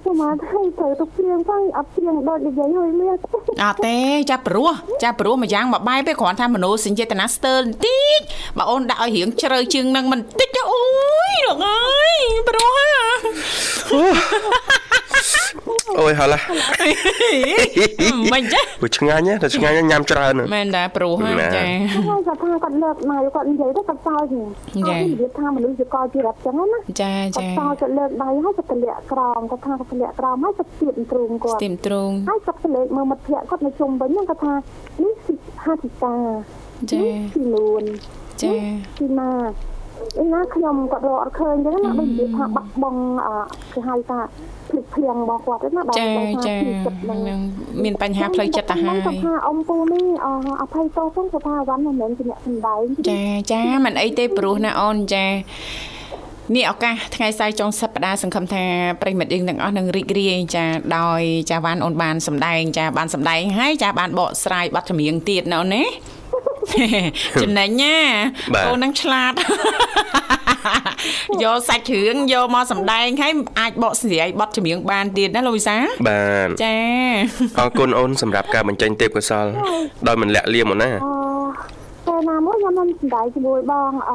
[0.05, 3.09] ទៅផងទៅមកឲ្យទៅទៅព្រៀងផងអត់ព្រៀងដូចនិយាយហើយមាន
[3.63, 3.99] អត់ទេ
[4.31, 4.71] ចាព្រោះ
[5.03, 8.21] ចាព្រោះមួយយ៉ាងមួយបែបទេគ្រាន់ថាមនោសញ្ចេតនាស្ទើរបន្តិច
[8.59, 10.83] បើអូនដាក់ឲ្យរៀងជ្រៅជាងនឹងបន្តិចទៅអូ
[11.33, 12.91] យលោកអើយព្រោះហ่า
[16.01, 16.39] អូយហល់ឡា
[18.33, 21.63] មិនចាព្រោះឆ្ងាញ់ណាតែឆ្ងាញ់ណាស់ញ៉ាំច្រើនណាស់មែនតាព្រោះហ่าណាចា
[22.09, 24.49] ហើយគាត់ថាគាត់លើកដៃគាត់និយាយទៅគាត់សើចហ្នឹង
[24.89, 34.53] ចា៎គាត់និយាយថាមនុស្សជាកលជារត់ចឹងណាចាគាត់ចាសើចគាត់លើកដៃហើយគាត់ទម្លាក់ក្រោមគាត់ថាគាត់ទម្លាក់ក្រោមហើយគាត់ទៀតទ្រូងគាត់ស្ទីមទ្រងហើយគាត់ទៅលេខមើលមិត្តភក្តិគាត់នៅជុំវិញហ្នឹងគាត់ថា
[35.03, 36.15] នេះស៊ីហាទីតា
[36.91, 37.85] ចានេះស៊ីលួន
[38.43, 38.53] ចា
[38.99, 39.31] ទីណា
[40.19, 43.37] អីណាខ្ញុំគាត់រកអត់ឃើញចឹងណាដូចនិយាយថាបាត់បង់អឺ
[43.73, 44.19] គេហៅថា
[44.71, 47.39] ភ្លេចភ្លៀងរបស់គាត់ហ្នឹងណាចាដោយសារចាពីចិត្តហ្នឹងនឹង
[47.85, 50.29] មានបញ្ហាផ្លូវចិត្តទៅហើគាត់យថាអ៊ំពូនេះអ
[50.63, 55.27] អភ័យទោសផងគាត់ថាវ៉ាន់មិនមែនជាអ្នកសម្ដែងទេចាចាមិនអីទេព្រោះណាអូនចា
[56.53, 58.65] នេះឱកាសថ្ងៃសៅរ៍ចុងសប្តាហ៍សង្ឃឹមថា
[59.03, 60.65] ប្រិមិត្តយើងទាំងអស់នឹងរីករាយចា
[60.99, 65.85] ដោយចាវ៉ាន់អូនបានសម្ដែងចាបានសម្ដែងហើយចាបានបកស្រាយបទចម្រៀងទៀតណាអូនណា
[67.43, 67.97] ចំណេញណា
[68.55, 69.33] បាទអូននឹងឆ្លាត
[71.43, 75.77] យកសាច់រឿងយកមកសម្ដែងហើយអាចបកស្រាយបទចម្រៀងបានទៀតណាលោកវិសា
[76.09, 76.77] បានចា
[77.61, 79.47] អរគុណអូនសម្រាប់ការបញ្ចេញទេពកោសល
[80.07, 81.09] ដោយមិនលាក់លៀមអូនណាអ
[82.07, 84.13] ពេលណាមួយខ្ញុំមិនសម្ដែងជាមួយបងអ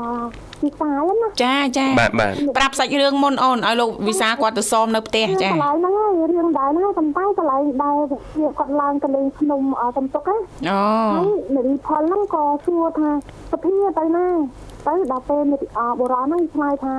[0.61, 10.79] ពីសាយណាចាចាបាទបាទប្រាប់សាច់រឿងមុនអូនឲ្យលោកវិសាគាត់ទៅសមនៅផ្ទះចាកន្លែងហ្នឹងហើយរឿងដែរហ្នឹងហើយប៉ុន្តែកន្លែងដែលវាគាត់ឡើងទៅលេងភ្នំអតំតុកហ្នឹងអូ
[11.15, 13.09] ហើយនារីផលហ្នឹងក៏សួរថា
[13.51, 14.27] សុភាទៅណា
[14.87, 16.93] ទៅដល់ពេលនារីអបុរសហ្នឹងឆ្លើយថា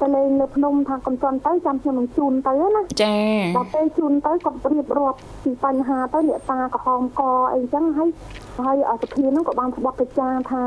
[0.00, 3.16] ទៅលេងនៅភ្នំថាកំសន់ទៅចាំខ្ញុំនឹងជូនទៅណាចា
[3.56, 7.20] ដល់ពេលជូនទៅគាត់រៀបរាប់ពីបញ្ហាទៅអ្នកតាក្រហមក
[7.54, 8.10] អីចឹងហើយ
[8.58, 10.62] ហើយអសុភាហ្នឹងក៏បានស្បត់ទៅចាថា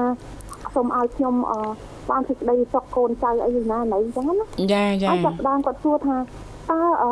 [0.78, 1.54] សូមឲ្យខ្ញុំអ
[2.10, 7.06] បានសេចក្តីសុខកូនចៅអីណាណីចឹងណាចាចាហើយចាប់ផ្ដើមគាត់សួរថាតើអ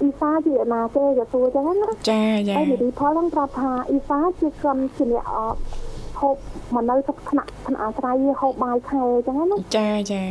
[0.00, 5.38] អ៊ីសាជាណាគេក៏សួរចឹងណាចាចាហើយនិយាយផលហ្នឹងប្រាប់ថាអ៊ីសាជាក្រុមជាអ្នកអ
[6.20, 6.36] ហូប
[6.74, 10.24] មកនៅទឹកថ្នាក់ថ្នាក់អាស្រ័យហូបបាយខែចឹងណាចាចា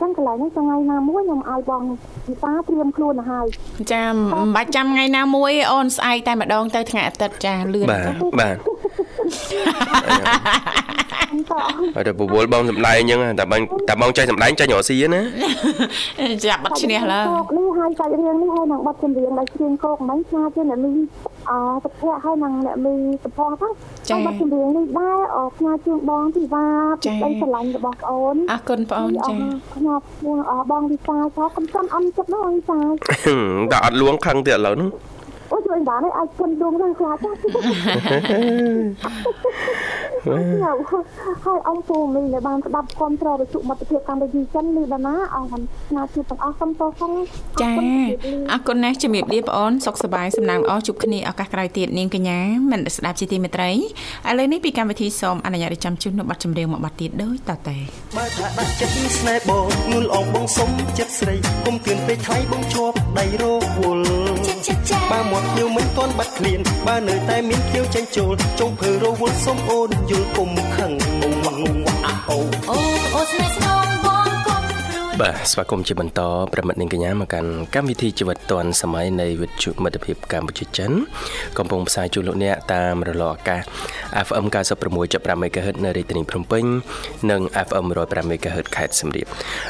[0.00, 1.82] ចឹងកន្លែងហ្នឹងថ្ងៃណាមួយខ្ញុំឲ្យបង
[2.26, 3.46] អ៊ីសាត្រៀមខ្លួនទៅហើយ
[3.92, 8.71] ចាមិនបាច់ចាំថ្ងៃណាមួយទេអូនស្អែកតែម្ដងទៅថ្ងៃអាទិត្យចាលឿនបាទបាទតោះ
[11.96, 15.22] ហើយទៅពវល់បងសម្ដែងអញ្ចឹងតែបងតែបងចេះសម្ដែងចេះរកស៊ីណា
[16.44, 20.90] ចាប់បាត់ឈ្នះឡើយកោកនេះហើយសាច់រឿងនេះហើយនឹងបတ်ចម្រៀងដែលច្រៀងកោកមិញស្នាជាអ្នកមី
[21.50, 21.52] អ
[21.84, 23.72] សុភ័ក្រហើយនឹងអ្នកមីសុផហ្នឹង
[24.08, 26.66] ចា៎បတ်ចម្រៀងនេះដែរអស្នាជាងបងពីវ៉ា
[27.06, 29.38] ចា៎ពីដីស្រឡាញ់របស់ប្អូនអរគុណបងអូនចាខ្ញុំ
[29.74, 32.78] ខ្ញុំអបងវិសាចោកំសំអំចិត្តនោះអវិសា
[33.72, 34.90] តែអត់លួងខឹងទៀតឥឡូវហ្នឹង
[35.52, 37.30] អូជួយបានឲ្យអាចពុនដួងទៅខ្លាចចា
[41.44, 47.12] ហើយអង្គពូមីដែលបានស្ដាប់គ្រប់ត្រវិទ្យុមិត្តភាពកម្ពុជាចិននេះដល់ណាអរគុណស្នាជាទាំងអស់សូមតផង
[47.60, 47.70] ចា
[48.52, 52.38] អរគុណណាស់ជំរាបលាបងអូនសុខសប្បាយសំណាងល្អជួបគ្នាឱកាសក្រោយទៀតនាងកញ្ញា
[52.70, 53.74] មិនស្ដាប់ជាទីមេត្រីឥ
[54.38, 57.76] ឡូវនេះពីកម្មវិធីសូមអនុញ្ញាតចាំជូននៅប័ណ្ណចម្រៀងមួយប័ណ្ណទៀតដូចតទៅ
[58.16, 61.34] បើថាដាក់ចិត្តស្នេហ៍បងនួនអងបងសុំចិត្តស្រី
[61.66, 63.44] គុំទឿនពេកថ្លៃបងជាប់ដៃរ
[63.78, 64.42] វល់
[65.10, 72.38] បើមាត់ញូវមិនទាន់បាត់ឃ្លានបើនៅតែមានខៀវចេញចូលចុងភើរវល់សុំអូនយល់គុំខឹងអូវ៉ាអូវ៉ាអាអូ
[72.70, 72.76] អូ
[73.14, 73.71] អូស្នេហ៍
[75.20, 76.20] បាទស្វាគមន៍ជាបន្ត
[76.52, 80.90] ប្រិមិត្តនាងកញ្ញាមកកាន់កម្មវិធីជីវិតឌွန်សម័យនៃវិទ្យុមិត្តភាពកម្ពុជាចិន
[81.58, 83.62] កំពុងផ្សាយជូនលោកអ្នកតាមរលកអាកាស
[84.26, 84.44] FM
[84.92, 86.64] 96.5 MHz នៅរាជធានីភ្នំពេញ
[87.30, 89.26] និង FM 105 MHz ខេត្តសៀមរាប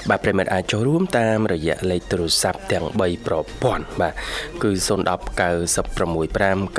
[0.08, 4.14] បាទប្រិមិត្តអាចចូលរួមតាមរយៈលេខទូរស័ព្ទទាំង3ប្រព័ន្ធបាទ
[4.62, 5.00] គឺ010
[5.40, 6.72] 965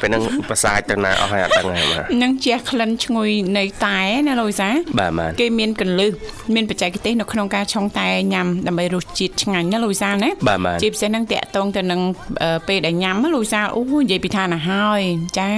[0.00, 3.98] ពេលហ្នឹងប្រសាទទៅណាអស់ហើយអត់ដឹងហើយបាទនឹងជះក្លិនឈ្ងុយនៃតែ
[4.28, 6.12] ណាលោកវិសាលបាទបាទគេមានកលឹះ
[6.54, 12.00] មានបច្ចេកទេសនៅក្នុងការឆុងតែញ៉ាំដើម្បីរសជាតិឆ្ងាញ់ណាលោកវិសាលណាបាទបាទជាពិសេសហ្នឹងតាក់តងទៅនឹង
[12.42, 15.00] អឺពេលដែលញ៉ាំណាលោកវិសាលអូនិយាយពីឋានៈហើយ
[15.40, 15.52] ចា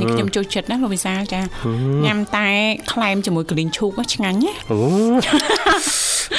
[0.00, 1.40] នេះខ្ញុំចូលចិត្តណាលោកវិសាលចា
[2.06, 2.48] ញ៉ាំតែ
[2.92, 4.78] ខ្លែមជាមួយកលីងឈូកណាឆ្ងាញ់ណាអូ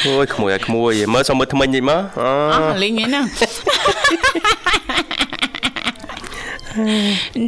[0.06, 3.26] អូយក្មួយឲ្យក្មួយមើលសុំមើលថ្មិញនេះមើលអូអស់លេងហ្នឹង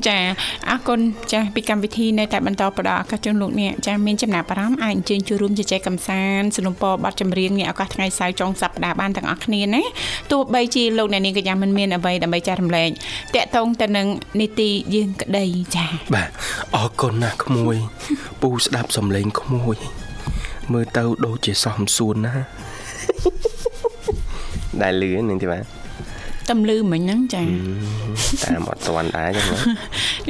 [0.08, 0.18] ចា
[0.70, 1.00] អរគុណ
[1.32, 9.82] ចាពីកម្មវិធីនៅតែបន្តផ្ដល់ឱកាសជូនលោកអ្នកចាមានចំណាប់អារម្មណ៍អាចអញ្ជើញចូលរួមជជែកកម្សាន្តសនុំពរបទចម្រៀងនេះឱកាសថ្ងៃសៅរ៍ចុងសប្តាហ៍បានទាំងអស់គ្នាណា
[10.32, 12.90] ទោះបីជាលោកអ្នកនាងកញ្ញាមិនមានអ្វីដើម្បីចែករំលែក
[13.36, 14.08] តកតងទៅនឹង
[14.40, 15.86] នីតិយើងក្តីចា
[16.16, 16.30] បាទ
[16.76, 17.76] អរគុណណាស់ក្មួយ
[18.42, 19.78] ពូស្ដាប់សំឡេងក្មួយ
[20.74, 22.34] មើលទៅដូចជាសោះមិនសួនណា
[24.82, 25.64] ដែលលឺនឹងទេបាទ
[26.52, 27.44] តំលឺមិញហ្នឹងចា
[28.44, 29.60] តាមអត់តាន់ដែរចឹងណា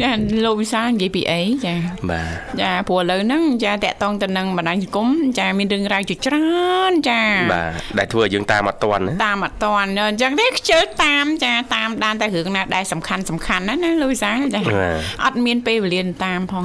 [0.01, 0.11] ចា
[0.45, 1.75] លោកវិសាលនិយាយពីអីចា
[2.11, 2.27] បាទ
[2.61, 5.07] ចាព្រោះឥឡូវហ្នឹងចាតាក់ទងទៅនឹងបណ្ដាញសង្គម
[5.39, 6.45] ចាមានរឿងរ៉ាវជាច្រើ
[6.91, 7.21] នចា
[7.53, 14.61] បាទដែលធ្វើឲ្យយើងតាមអត់តាន់ណាតាមអត់តាន់អញ្ចឹងទេខ្ជិលតាមចាតាមដានតែរឿងណាដែលសំខាន់សំខាន់ណាណាលោកវិសាលចា
[15.25, 16.63] អត់មានពេលវេលាតាមផង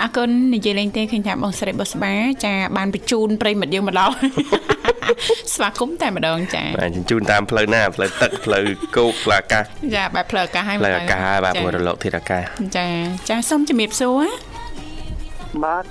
[0.00, 4.14] អរគុណនិយាយលេងទេឃើញថាបងស្រីបុស្បាចាបានបញ្ជូនប្រិមិត្តយើងមកដល់
[5.54, 8.64] ស្វាគមន៍តែម្ដងចាបាទជញ្ជូនតាមផ្លូវណាផ្លូវទឹកផ្លូវ
[8.96, 9.64] គោកផ្លូវអាកាស
[9.94, 12.42] ចាបែបផ្លូវអាកាសហើយផ្លូវអាកាសហើយបាទចាមួយរលកធាតុអាកាស
[12.76, 12.86] ចា
[13.28, 14.24] ចាសូមជំរាបសួរ
[15.64, 15.84] បាទ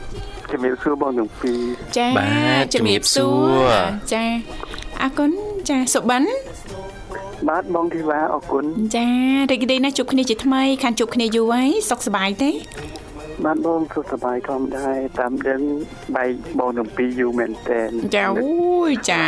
[0.51, 1.59] ជំរាបសួរបងទាំងពីរ
[1.97, 2.25] ចាបា
[2.61, 4.23] ទជំរាបសួជំរាបសួររចា
[5.01, 5.31] អរគុណ
[5.69, 6.23] ចាសុបិន
[7.49, 9.07] បាទបងធីវ៉ាអរគុណចា
[9.51, 12.51] រីករាយណាស់ជួបគ្នាជាថ្មីខានជួបគ្នាយូរហើយសុខសប្បាយទេ
[13.43, 14.87] បាទបងសុខសប្បាយធម្មតា
[15.19, 15.61] តាមដឹង
[16.15, 17.81] បែកបងទាំងពីរយូរមែនតើ
[18.15, 18.51] ចាអូ
[18.89, 19.23] យចា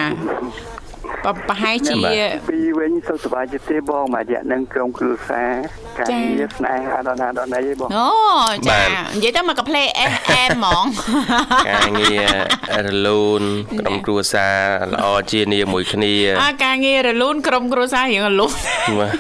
[1.25, 1.95] បប្រហែលជា
[2.49, 5.51] ពីរវិញសុខសប្បាយជាទេបងមួយរយៈនឹងក្រុមគ្រួសារ
[5.99, 8.09] ការចា៎ងារស្នេហាដល់ណាដល់ណីឯងបងអូ
[8.67, 10.85] ចានិយាយទៅមកកាផ្លេ FM ហ្មង
[11.69, 13.41] ការងាររលូន
[13.79, 14.55] ក្រុមគ្រួសារ
[14.93, 18.51] ល្អជានីមួយគ្នាអាការងាររលូនក្រុមគ្រួសាររៀងរលូន
[18.99, 19.13] បាទ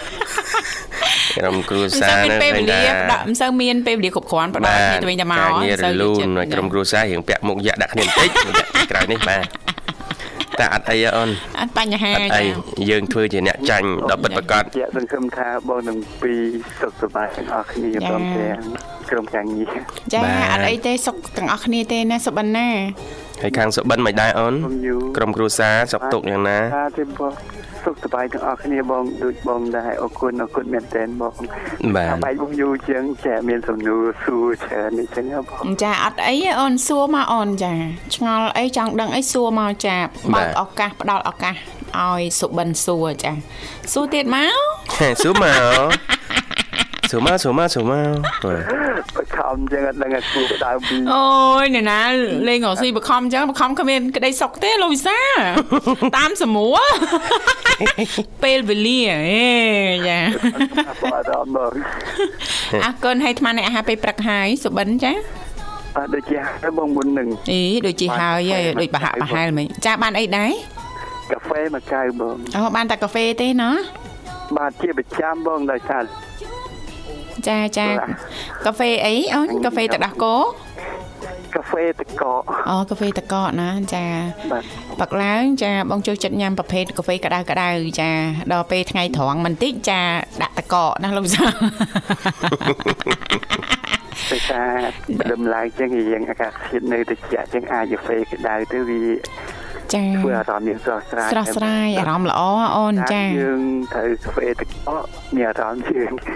[1.37, 9.66] ក្រុមគ្រួមិនសាសូវរមានពេលវេលាឃើញថាផ្ដល់មិនសូវមានពេលវេលាគ្រប់គ្រាន់ផ្ដល់គ្នាទៅវិញទៅមកការងាររលូនមិនសូវយល់ចិត្តក្រុមគ្រួសាររៀងពាក់មុខយ៉ាក់ដាក់គ្នាបន្តិចរយៈក្រោយនេះបាទ
[10.59, 12.43] តែអត់អីទេអូនអត់បញ្ហាអត់អីចា
[12.89, 16.39] យើងធ្វើជាអ្នកចាញ់ដល់ពិតប្រកបជាក់សង្ឃឹមថាបងទាំងពីរ
[16.81, 18.59] សុខសប្បាយទាំងអស់គ្នាព្រមទាំង
[19.11, 19.75] ក្រុមការងារ
[20.13, 22.69] ចាបាទអត់អីទេសុខទាំងអស់គ្នាទេណាសុបិនណា
[23.41, 27.33] ហើយខាងសុបិនមិនដែរអូនបងយូក្រុមគ្រួសារសុខទុក្ខយ៉ាងណាថាទេបង
[27.87, 31.33] សុខសប្បាយទាំងអស់គ្នាបងដូចបងដែរអរគុណអរគុណមែនតើបង
[31.95, 37.73] បាទថាបែកបងយូជាងចាមានសំណួរសួរច្រើននេះចឹងហ៎បងចាអត់អីទេអូនសួរមកអូនចា
[38.15, 39.95] ឆ្ងល់អីចង់ដឹងអីសួរមកចា
[40.33, 41.55] បើកឱកាសផ្ដល់ឱកាស
[41.99, 43.31] ឲ្យសុបិនសួរចា
[43.93, 44.53] សួរទៀតមក
[45.21, 45.59] សួរមក
[47.11, 51.25] សួរមកសួរមកសួរមក បាទបខំចឹងអត់ដឹងឲ្យគូដើមពីអូ
[51.63, 52.01] យអ្នកណា
[52.47, 55.19] លេងរកស៊ីបខំអញ្ចឹងបខំគ្មានក្តីសុខទេលោកវិសា
[56.17, 56.83] តាមសមួល
[58.43, 59.47] ពេលវេលាអេ
[60.07, 60.19] ចា
[61.01, 61.71] បងអត់ដល់មក
[62.83, 65.11] អរគុណឲ្យអាត្មាអ្នកអាហារពេលព្រឹកហើយសុបិនចា
[65.97, 70.51] អត់ដូចជាហើយបងមុននឹងអីដូចជាហើយហើយដូចប្រហាក់ប្រហែលមិញចាបានអីដែរ
[71.31, 73.75] កាហ្វេមួយកៅបងអូបានតែកាហ្វេទេណោះ
[74.57, 76.03] បាទជាប្រចាំបងដោយសារ
[77.47, 77.87] ចាចា
[78.65, 80.35] កាហ្វេអីអូនកាហ្វេទឹកដោះគោ
[81.55, 84.05] កាហ្វេតកកអូកាហ្វេតកកណាចា
[84.51, 84.63] បាទ
[84.99, 87.69] បាក់ឡើងចាបងចូលចិត្តញ៉ាំប្រភេទកាហ្វេក្តៅក្តៅ
[88.01, 88.11] ចា
[88.53, 90.01] ដល់ពេលថ្ងៃត្រង់បន្តិចចា
[90.41, 91.53] ដាក់តកកណាលោកវិសាល
[94.31, 94.69] ដោយសារ
[95.19, 99.03] បដិមឡើងចឹងរៀងអាកាសធាតុនៅត្រជាក់ចឹងអាចកាហ្វេក្តៅទៅវា
[99.93, 102.41] ចាធ្វើអារម្មណ៍យើងស្រស់ស្រាយស្រស់ស្រាយអារម្មណ៍ល្អ
[102.75, 103.61] អូនចាយើង
[103.93, 105.03] ត្រូវកាហ្វេតកក
[105.35, 106.31] មានអារម្មណ៍យើងត្រ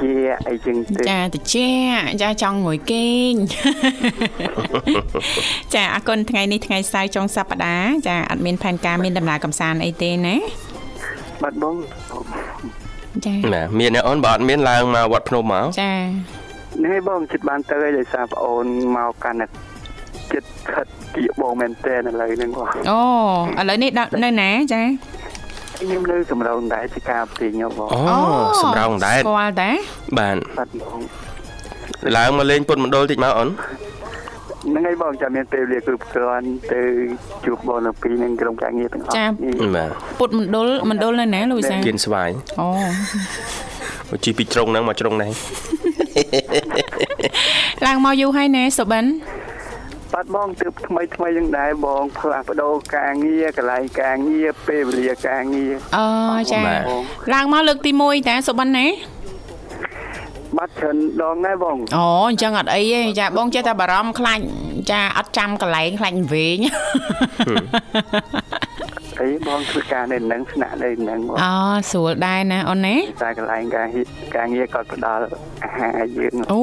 [0.00, 1.56] ជាក់អីចឹងទៅចាតិច
[2.22, 3.32] ចាចង់ងុយគេង
[5.74, 10.36] ចាអរគុណថ្ងៃនេះថ្ងៃសៅរ៍ចុងសប្តាហ៍ចាអត់មានផែនការមានដំណើរកំសាន្តអីទេណា
[11.42, 11.74] បាទបង
[13.26, 15.94] ចាណាមានទេអូនបើអត់មានឡើងមកវត្តភ្នំមកចា
[16.84, 19.46] នេះបងចិត្តបានទៅហើយដោយសារប្អូនមកកាន់តែ
[20.32, 23.00] ចិត្តខិតគៀកបងមែនតើឥឡូវហ្នឹងបងអូ
[23.60, 24.82] ឥឡូវនេះដល់នៅណាចា
[25.78, 27.98] ខ្ញុំនៅសម្រងដែរជាការផ្សេងបងអូ
[28.62, 29.70] សម្រងដែរស្គាល់តា
[30.18, 30.98] បាទបាទបង
[32.16, 33.48] ឡើងមកលេងពុតមណ្ឌលតិចមកអូន
[34.68, 36.80] ហ្នឹងហើយបងចាំមានពេលវេលាគ្រប់គ្រាន់ទៅ
[37.46, 39.28] ជួបបងនៅពីរនឹងក្រុមការងារទាំងអស់នេះ
[39.76, 42.68] បាទពុតមណ្ឌលមណ្ឌលនៅណាលោកវិសាលគៀនស្វាយអូ
[44.10, 45.32] មកជីពីជ្រុងហ្នឹងមកជ្រុងនេះ
[47.86, 49.04] ឡើងមកយូរហើយណែសុបិន
[50.14, 56.06] បាទបងទើបថ្មីថ្មីយ៉ាងដែរបង ផ្លាស់ប្ដូរការងារកន្លែងការងារពេលវេលាការងារអូ
[56.52, 56.82] ចាបាទ
[57.32, 58.86] ឡើងមកលើកទី1តាសុបិនណា
[60.58, 64.40] បាទច្រើនដងដែរបងអូអញ្ចឹងអត់អីទេចាបងចេះតែបារម្ភខ្លាច
[64.90, 66.58] ចាអត់ចាំកន្លែងខ្លាចវែង
[69.20, 71.52] អីបងធ្វើការនៅនឹងស្នាក់នៅនឹងបងអូ
[71.90, 75.22] ស្រួលដែរណាអូនណាតែកន្លែងការងារការងារគាត់ផ្ដល់
[75.64, 76.62] អាហារឲ្យយើងអូ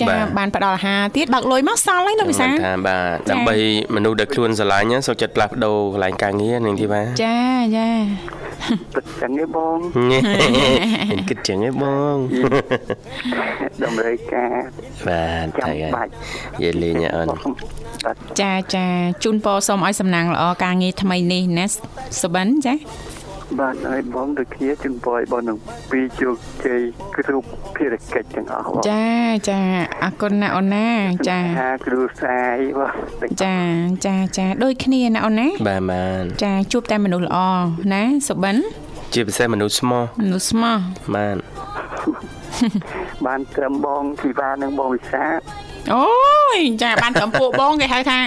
[0.00, 3.56] ចាបាទបានផ្ដល់អាហារទៀតបើកលុយមកសល់ហើយលោកវិសាមិនថាបាទដើម្បី
[3.94, 7.36] មនុស្សដែលខ្លួនស្រឡាញ់ណាសូមចិត្តផ្លាស់ប្ដូរកន្លែងការងារនាងធីវ៉ាចា
[7.76, 7.88] ចា
[8.96, 9.78] ទឹកចឹងឯងបង
[10.10, 10.20] ញ៉េ
[11.10, 11.84] មានគិតចឹងឯងប
[12.14, 12.16] ង
[13.82, 14.52] តម្រូវការ
[15.06, 16.10] បាទចាំថៃហើយបាច់
[16.60, 18.86] និយាយលេងណាអូនបាទចាចា
[19.24, 21.66] ជូនពរសូមឲ្យសំណាងល្អការងារថ្មីនេះណា
[22.22, 22.74] សុបិនចា
[23.60, 25.56] បាទហើយបងដូចគ្នាជូនពរឲ្យបងនឹង
[25.90, 26.80] ពីរជោគជ័យ
[27.16, 27.46] គ្រប់
[27.76, 29.08] ភារកិច្ចទាំងអស់បងចា
[29.50, 29.60] ចា
[30.02, 30.88] អរគុណណាអូនណា
[31.28, 32.92] ចាហាគ្រូសាយបង
[33.22, 33.56] ទាំងចា
[34.06, 37.38] ចាចាដូចគ្នាណាអូនណាបាទបានចាជួបតែមនុស្សល្អ
[37.92, 38.56] ណាសុបិន
[39.14, 40.78] ជាពិសេសមនុស្សស្មោះមនុស្សស្មោះ
[41.14, 41.36] បាន
[43.26, 45.24] បានត្រឹមបងធីវ៉ានិងបងវិសា
[45.94, 46.04] អូ
[46.56, 48.18] យចាបានត្រឹមពួកបងគេហៅថា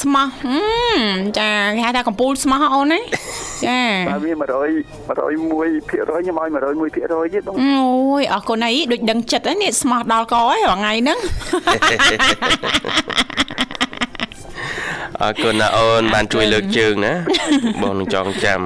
[0.00, 0.60] ស្មោះហឹ
[0.96, 1.00] ម
[1.38, 3.00] ចាគេហៅថាកំពូលស្មោះអូនណា
[3.64, 4.42] ចាបាទវា100
[5.08, 6.48] 101%ខ្ញុំឲ្យ
[6.86, 11.18] 101%ទៀតបងអូយអរគុណអីដូចដឹងចិត្តហ្នឹងនេះស្មោះដល់កហើយរាល់ថ្ងៃហ្នឹង
[15.22, 17.14] អរគុណណាអូនបានជួយលើកជើងណា
[17.82, 18.60] បងនឹងចងចាំ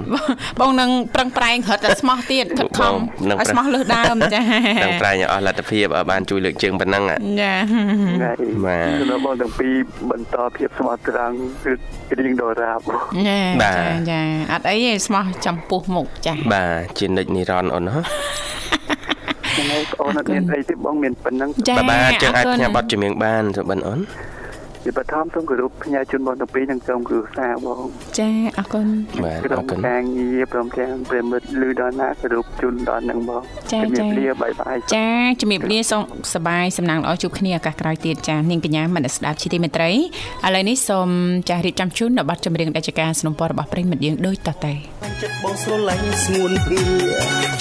[0.60, 2.96] បងនឹងប្រឹងប្រែងរត់តែស្មោះទៀតខិតខំបង
[3.30, 4.40] នឹងឲ្យស្មោះលើសដើមចា
[4.82, 8.32] ទាំងប្រែងឲ្យអស់លទ្ធភាពឲ្យបានជួយលើកជើងប៉ុណ្ណឹងហ่ะចាថ្ងៃ
[8.66, 9.74] បាទសម្រាប់បងទាំងពីរ
[10.10, 11.72] បន្តភាពស្មោះត្រង់គឺ
[12.18, 14.20] រៀងដរាបបងចាបាទចាចា
[14.52, 17.92] អត់អីទេស្មោះចំពោះមុខចាបាទជានិច្ចនិរន្តរ៍អូនណា
[19.56, 24.00] ថ្ងៃអូនអត់មានអីទេបងមានប៉ុណ្ណឹងចាបាទបាទចឹងអាចអរគុណផ្ញើប័ណ្ណជំនៀងបានសុបិនអូន
[24.83, 27.83] ជាបឋមសូមគោរពផ្ញើជូនបងទាំងពីរនិងក្រុមគ្រួសារបង
[28.19, 28.87] ចាអរគុណ
[29.23, 33.41] បាទអ ក្រុ រ ម គុណ ការងារព្រមទាំងប្រិមិត្តលឺដល់ណាគោរពជូនដល់នឹងបង
[33.71, 35.07] ចា ជំរា ចា បលាបាយបាយ ចា
[35.41, 36.03] ជំរាបលាសូម
[36.33, 39.95] សប្បាយសំណាងល្អជួបគ្នាឱកាសក្រោយទៀតចានាងកញ្ញាមនស្សស្ដាប់ជាទីមេត្រីឥ
[40.55, 41.09] ឡូវនេះសូម
[41.49, 44.73] ចារៀបចំជូននៅប័ណ្ណចម្រៀងដែលជាការสนับสนุนរបស់ប្រិយមិត្តយើងដូចតទៅ
[45.21, 46.83] ចិត្តបងស្រឡាញ់ស្ងួនព្រា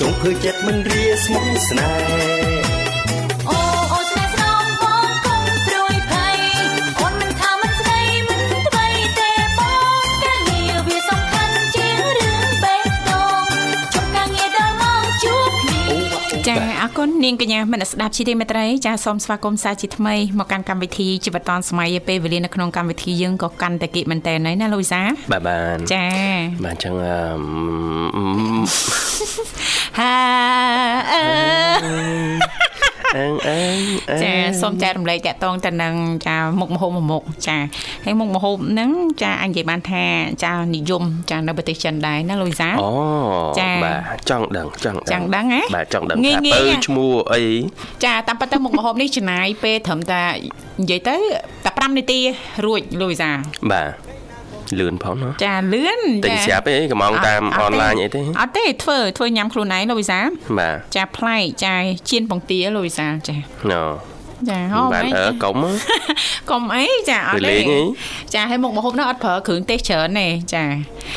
[0.00, 2.59] ចង់ធ្វើចិត្តមិនរាស្មុគស្នេហ៍
[16.97, 26.05] គុណនាងកញ្ញាមនស្សស្ដាប់ជាទីមេត្រីចាសូមស្វាគមន៍សាជាថ្មីមកកាន់កម្មវិធីជីវិតឌុនសម័យពេលវេលានៅក្នុងកម្មវិធីយើងក៏កាន់តែគិតមែនតើណាលូយសាបាទបានចា
[26.65, 27.41] បាទចឹងអឺម
[29.99, 30.15] ហា
[33.17, 33.77] អឺអើងអើង
[34.09, 35.95] អើងចាសូមចែករំលែកតកតងទៅនឹង
[36.27, 37.57] ចាមុខម្ហូបមួយមុខចា
[38.05, 38.91] ហើយមុខម្ហូបហ្នឹង
[39.23, 40.03] ចាអញនិយាយបានថា
[40.43, 42.89] ចានិយមចានៅប្រទេសចិនដែរណាលូយសាអូ
[43.59, 47.43] ចាបាទចង់ដឹងចង់ចង់ដឹងហ៎បាទចង់ដឹងងាយថាងាយបើហ៎ឈ្មោះអី
[48.05, 50.21] ចាតាមពិតទៅមុខម្ហូបនេះចំណាយពេលត្រឹមតែ
[50.81, 51.15] និយាយទៅ
[51.65, 52.19] តែ5នាទី
[52.65, 53.29] រួចលូយសា
[53.71, 54.10] បាទ
[54.79, 60.19] លឿនផងណាចាលឿនទិញស្រាប់អីកំងតាមអនឡាញអីទេអត់ទេធ្វើធ្វើញ៉ាំខ្លួនឯងលូយសា
[60.59, 61.75] បាទចាប្លែកចា
[62.09, 63.35] ជៀនពងទាលូយសាចា
[63.71, 63.81] ណូ
[64.49, 65.55] ចាហូបបាទអីអឺចាកុំ
[66.51, 67.81] កុំអីចាអត់លេទេងអី
[68.33, 70.63] ចាឲ្យមុខម្ហូបនោះអត់ប្រើគ្រឿងទេសច្រើនទេចា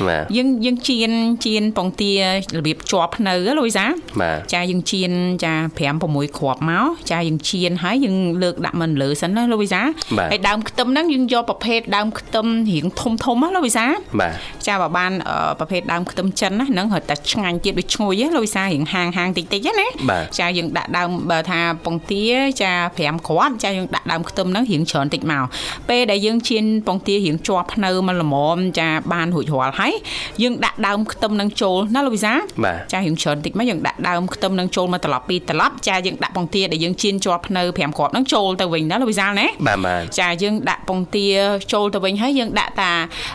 [0.09, 1.11] បាទយើងយើងជៀន
[1.45, 2.21] ជៀនពងទារ
[2.67, 3.85] បៀបជាប់ភ្នៅហ៎លូយសា
[4.21, 5.13] បាទចាយើងជៀន
[5.45, 9.83] ចា5 6គ្រាប់មកចាយើងជៀនហើយយើងលើកដាក់មិនលើសិនណាលូយសា
[10.19, 13.87] បាទហើយដើមខ្ទឹមហ្នឹងយើងយកប្រភេទដើមខ្ទឹមរៀងធំធំណាលូយសា
[14.21, 14.35] បាទ
[14.67, 22.25] ចាបើបានអឺប្រភេទដើមខ្ទឹមចិនណាហ្នឹងរត់តែឆ្ងាញ់ទៀតដូចឈ្ងុយហ៎លូយសារៀងហាងហាងតិចតិចណាបាទចាយើងដាក់ដើមបើថាពងទា
[22.63, 25.45] ចា5គ្រាប់ចាយើងដាក់ដើមខ្ទឹមហ្នឹងរៀងច្រើនតិចមក
[25.89, 29.93] ពេលដែលយើងជៀនពងទារៀងជាប់ភ្នៅមកល្មមចាបានរួចរាល់ហើយ
[30.43, 32.33] យើងដាក់ដើមខ្ទឹមហ្នឹងចូលណាលូវីសា
[32.65, 41.27] បាទចាយើងច្រើនតិចមកយើងដាក់ដើមខ្ទឹមហ្នឹងចូលមកត្រឡប់ពីត្រឡប់ចាយើងដាក់ពងទាដែលយើងជៀនជាប់ភ្នៅ5គ្រាប់ហ្នឹងចូលទៅវិញណាលូវីសាណាបាទបាទចាយើងដាក់ពងទា
[41.73, 42.93] ចូលទៅវិញហើយយើងដាក់តា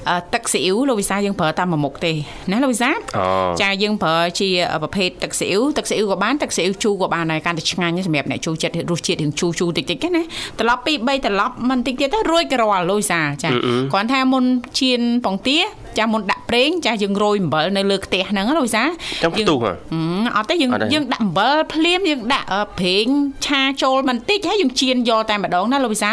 [0.09, 2.13] អឺទឹកស៊ីអ៊ីវលោកវិសាយើងប្រើតាមមួយមុខទេ
[2.51, 3.25] ណាលោកវិសាអូ
[3.61, 4.49] ចាយើងប្រើជា
[4.83, 10.21] ប្រភេទទឹកស៊ីអ៊ីវទឹកស៊ីអ៊ីវក៏បានទឹកស៊ីអ៊ីវជូរក៏បានដែរកាន់តែឆ្ងាញ់សម្រាប់អ្នកចូលចិត្តរសជាតិរៀងជូរជូរតិចតិចណា
[10.59, 13.49] ត្រឡប់ពី3ត្រឡប់មិនតិចទៀតទៅរួចក៏រាល់លោកវិសាចា
[13.91, 14.43] គ្រាន់ថាមុន
[14.79, 15.59] ជៀនពងទា
[15.97, 18.83] ចាមុនដាក់ប្រេងចាយើងរោយអំបិលនៅលើខ្ទះហ្នឹងណាលោកវិសា
[19.21, 23.05] ចាំផ្ទុះហ៎ហឹមអត់ទេយើងអត់ទេយើងដាក់អំបិលភ្លាមយើងដាក់អឺប្រេង
[23.45, 26.11] ឆាចូលបន្តិចហើយយើងជៀនយកតែម្ដងណាលោកវិសា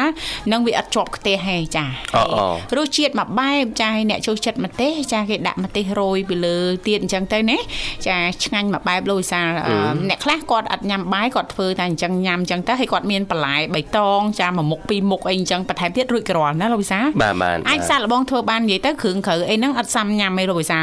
[0.53, 1.85] នឹងវាអត់ជាប់ខ្ទះហេចា
[2.17, 7.59] អូអូរសជាតិមួយបែបចាឲ្យអ្នកចូលចិត្តម្ទេសចាគេដាក់ម្ទេសរោយពីលើទៀតអញ្ចឹងទៅណា
[8.07, 9.75] ចាឆ្ងាញ់មួយបែបលោកវិសាលអឺ
[10.09, 20.79] អ្នកខ្លះគាត់អត់ញ៉ាំបាយគាត់ធ្វើតែអញ្ចឹងញ៉ាំអញ្ចឹងទៅហើយគាត់មានបន្លែបៃតងចាមួយមុខពីរមុខអីអញ្ចឹងបន្ថែមទៀតរួចក្រល់ណាលោកវិសាលបាទបាទអាចសាក់លបងធ្វើបាននិយាយទៅគ្រឿងក្រៅអីហ្នឹងអត់សាំញ៉ាំទេលោកវិសា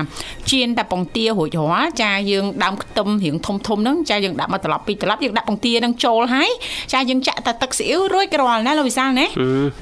[0.51, 6.49] ជៀនតែពងទារួចរាល់ចាយើងដើមខ្ទឹមរៀងធំធំហ្នឹងចាយើងដាក់មកត្រឡប់ពីត្រឡប់យើងដាក់ពងទាហ្នឹងចូលហើយ
[6.93, 9.25] ចាយើងចាក់តែទឹកស៊ីអ៊ីវរួចរាល់ណាលោកវិសាលណា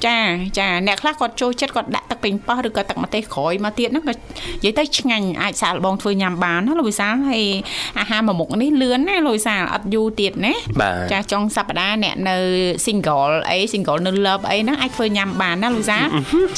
[0.06, 0.18] ចា
[0.58, 4.14] ចាអ្នកខ្លះគាត់ចូលចិត្តគាត់ដាក់ទឹកពេញប៉ោះឬក៏ទឹកម្ទេសក្រោយមកទៀតហ្នឹងក៏និ
[4.64, 7.44] យាយទៅឆ្ងាញ់អាចសាកល្បងធ្វើញ៉ាំបានណាលោកវិសាលហើយ
[7.98, 12.36] អាហារមួយមុខនេះលឿនណាលោកវិសាលអត់យូរទៀតណាបាទចាចុងសប្តាហ៍អ្នកនៅ
[12.86, 15.98] single អី single នៅ love អីហ្នឹងអាចធ្វើញ៉ាំបានណាលូសា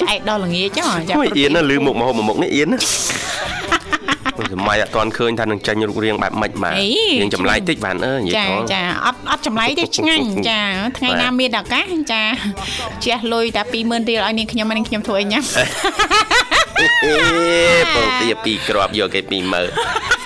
[0.01, 2.79] ឆ្អែតដល់ល្ងាចហ៎ចាអូយអៀនណាលឺមុខមកហូបមួយមុខនេះអៀនណា
[4.53, 6.89] សម័យអត់ទាន់ឃើញថានឹងចាញ់រូបរាងបែបម៉េចបាទអី
[7.21, 10.61] យើងចម្លែកតិចបានអើនិយាយចាផងចាអត់អត់ចម្លែកទេឆ្ងាញ់ចា
[10.99, 12.23] ថ្ងៃណាមានឱកាសចា
[13.05, 15.65] ជះលុយតែ20000រៀលឲ្យនាងខ្ញុំហើយនាងខ្ញុំធ្វើឲ្យញ៉ាំអេ
[17.95, 20.24] បងទាពីរគ្រាប់យកគេ20000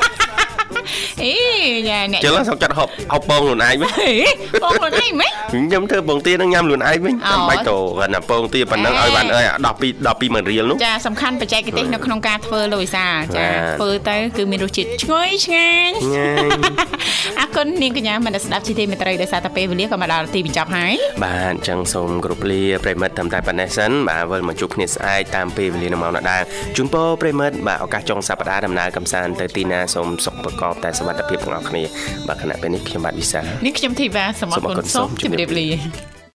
[1.25, 1.35] អេ
[1.89, 4.13] ចាអ្នកជិលសុកចាត់ហប់ហប់បងខ្លួនឯងវិញហេ
[4.63, 13.07] បងខ្លួនឯងមែនខ្ញុំធ្វើបងទានឹងញ៉ាំខ្លួនឯងវិញអូចាំបាច់តគាត់ណាបងទាប៉ុណ្ណឹងអេឲ្យបានអើយដល់ពីដល់20000រៀលនោះចាសំខាន់បច្ចេកទេសនៅក្នុងការធ្វើលោកវិសា
[13.37, 16.49] ចាបាទធ្វើទៅគឺមានរសជាតិឈ្ងុយឆ្ងាញ់ញ៉ាំ
[17.41, 20.95] អរគុណនាងកញ្ញាមនស្សស្ដាប់ជីទីមេត្រីដោយសារតែពេលវេលាក៏មកដល់ទីបញ្ចប់ហើយ
[21.25, 26.43] បាទអញ្ចឹងសូមគ្រប់លាប្រិមិត្តតាមតែប៉ុណ្ណេះសិនបាទវិលមកជួបគ្នាស្អែកតាមពេលវេលានៅម៉ោងដដែល
[26.77, 31.83] ជូនពរប្រិមិត្តបាទឱកាសចុងសប្តាហ៍ដំណើរកំសាន្តទៅទីណាសូមសុខប្រកបតែសុវត្ថិភាពទាំងអស់គ្នា
[32.29, 35.69] បាទខណៈពេលនេះខ្ញុំបាទវិសាលនេះខ្ញុំធីវ៉ាសមត្ថគុណសូមជម្រាបលា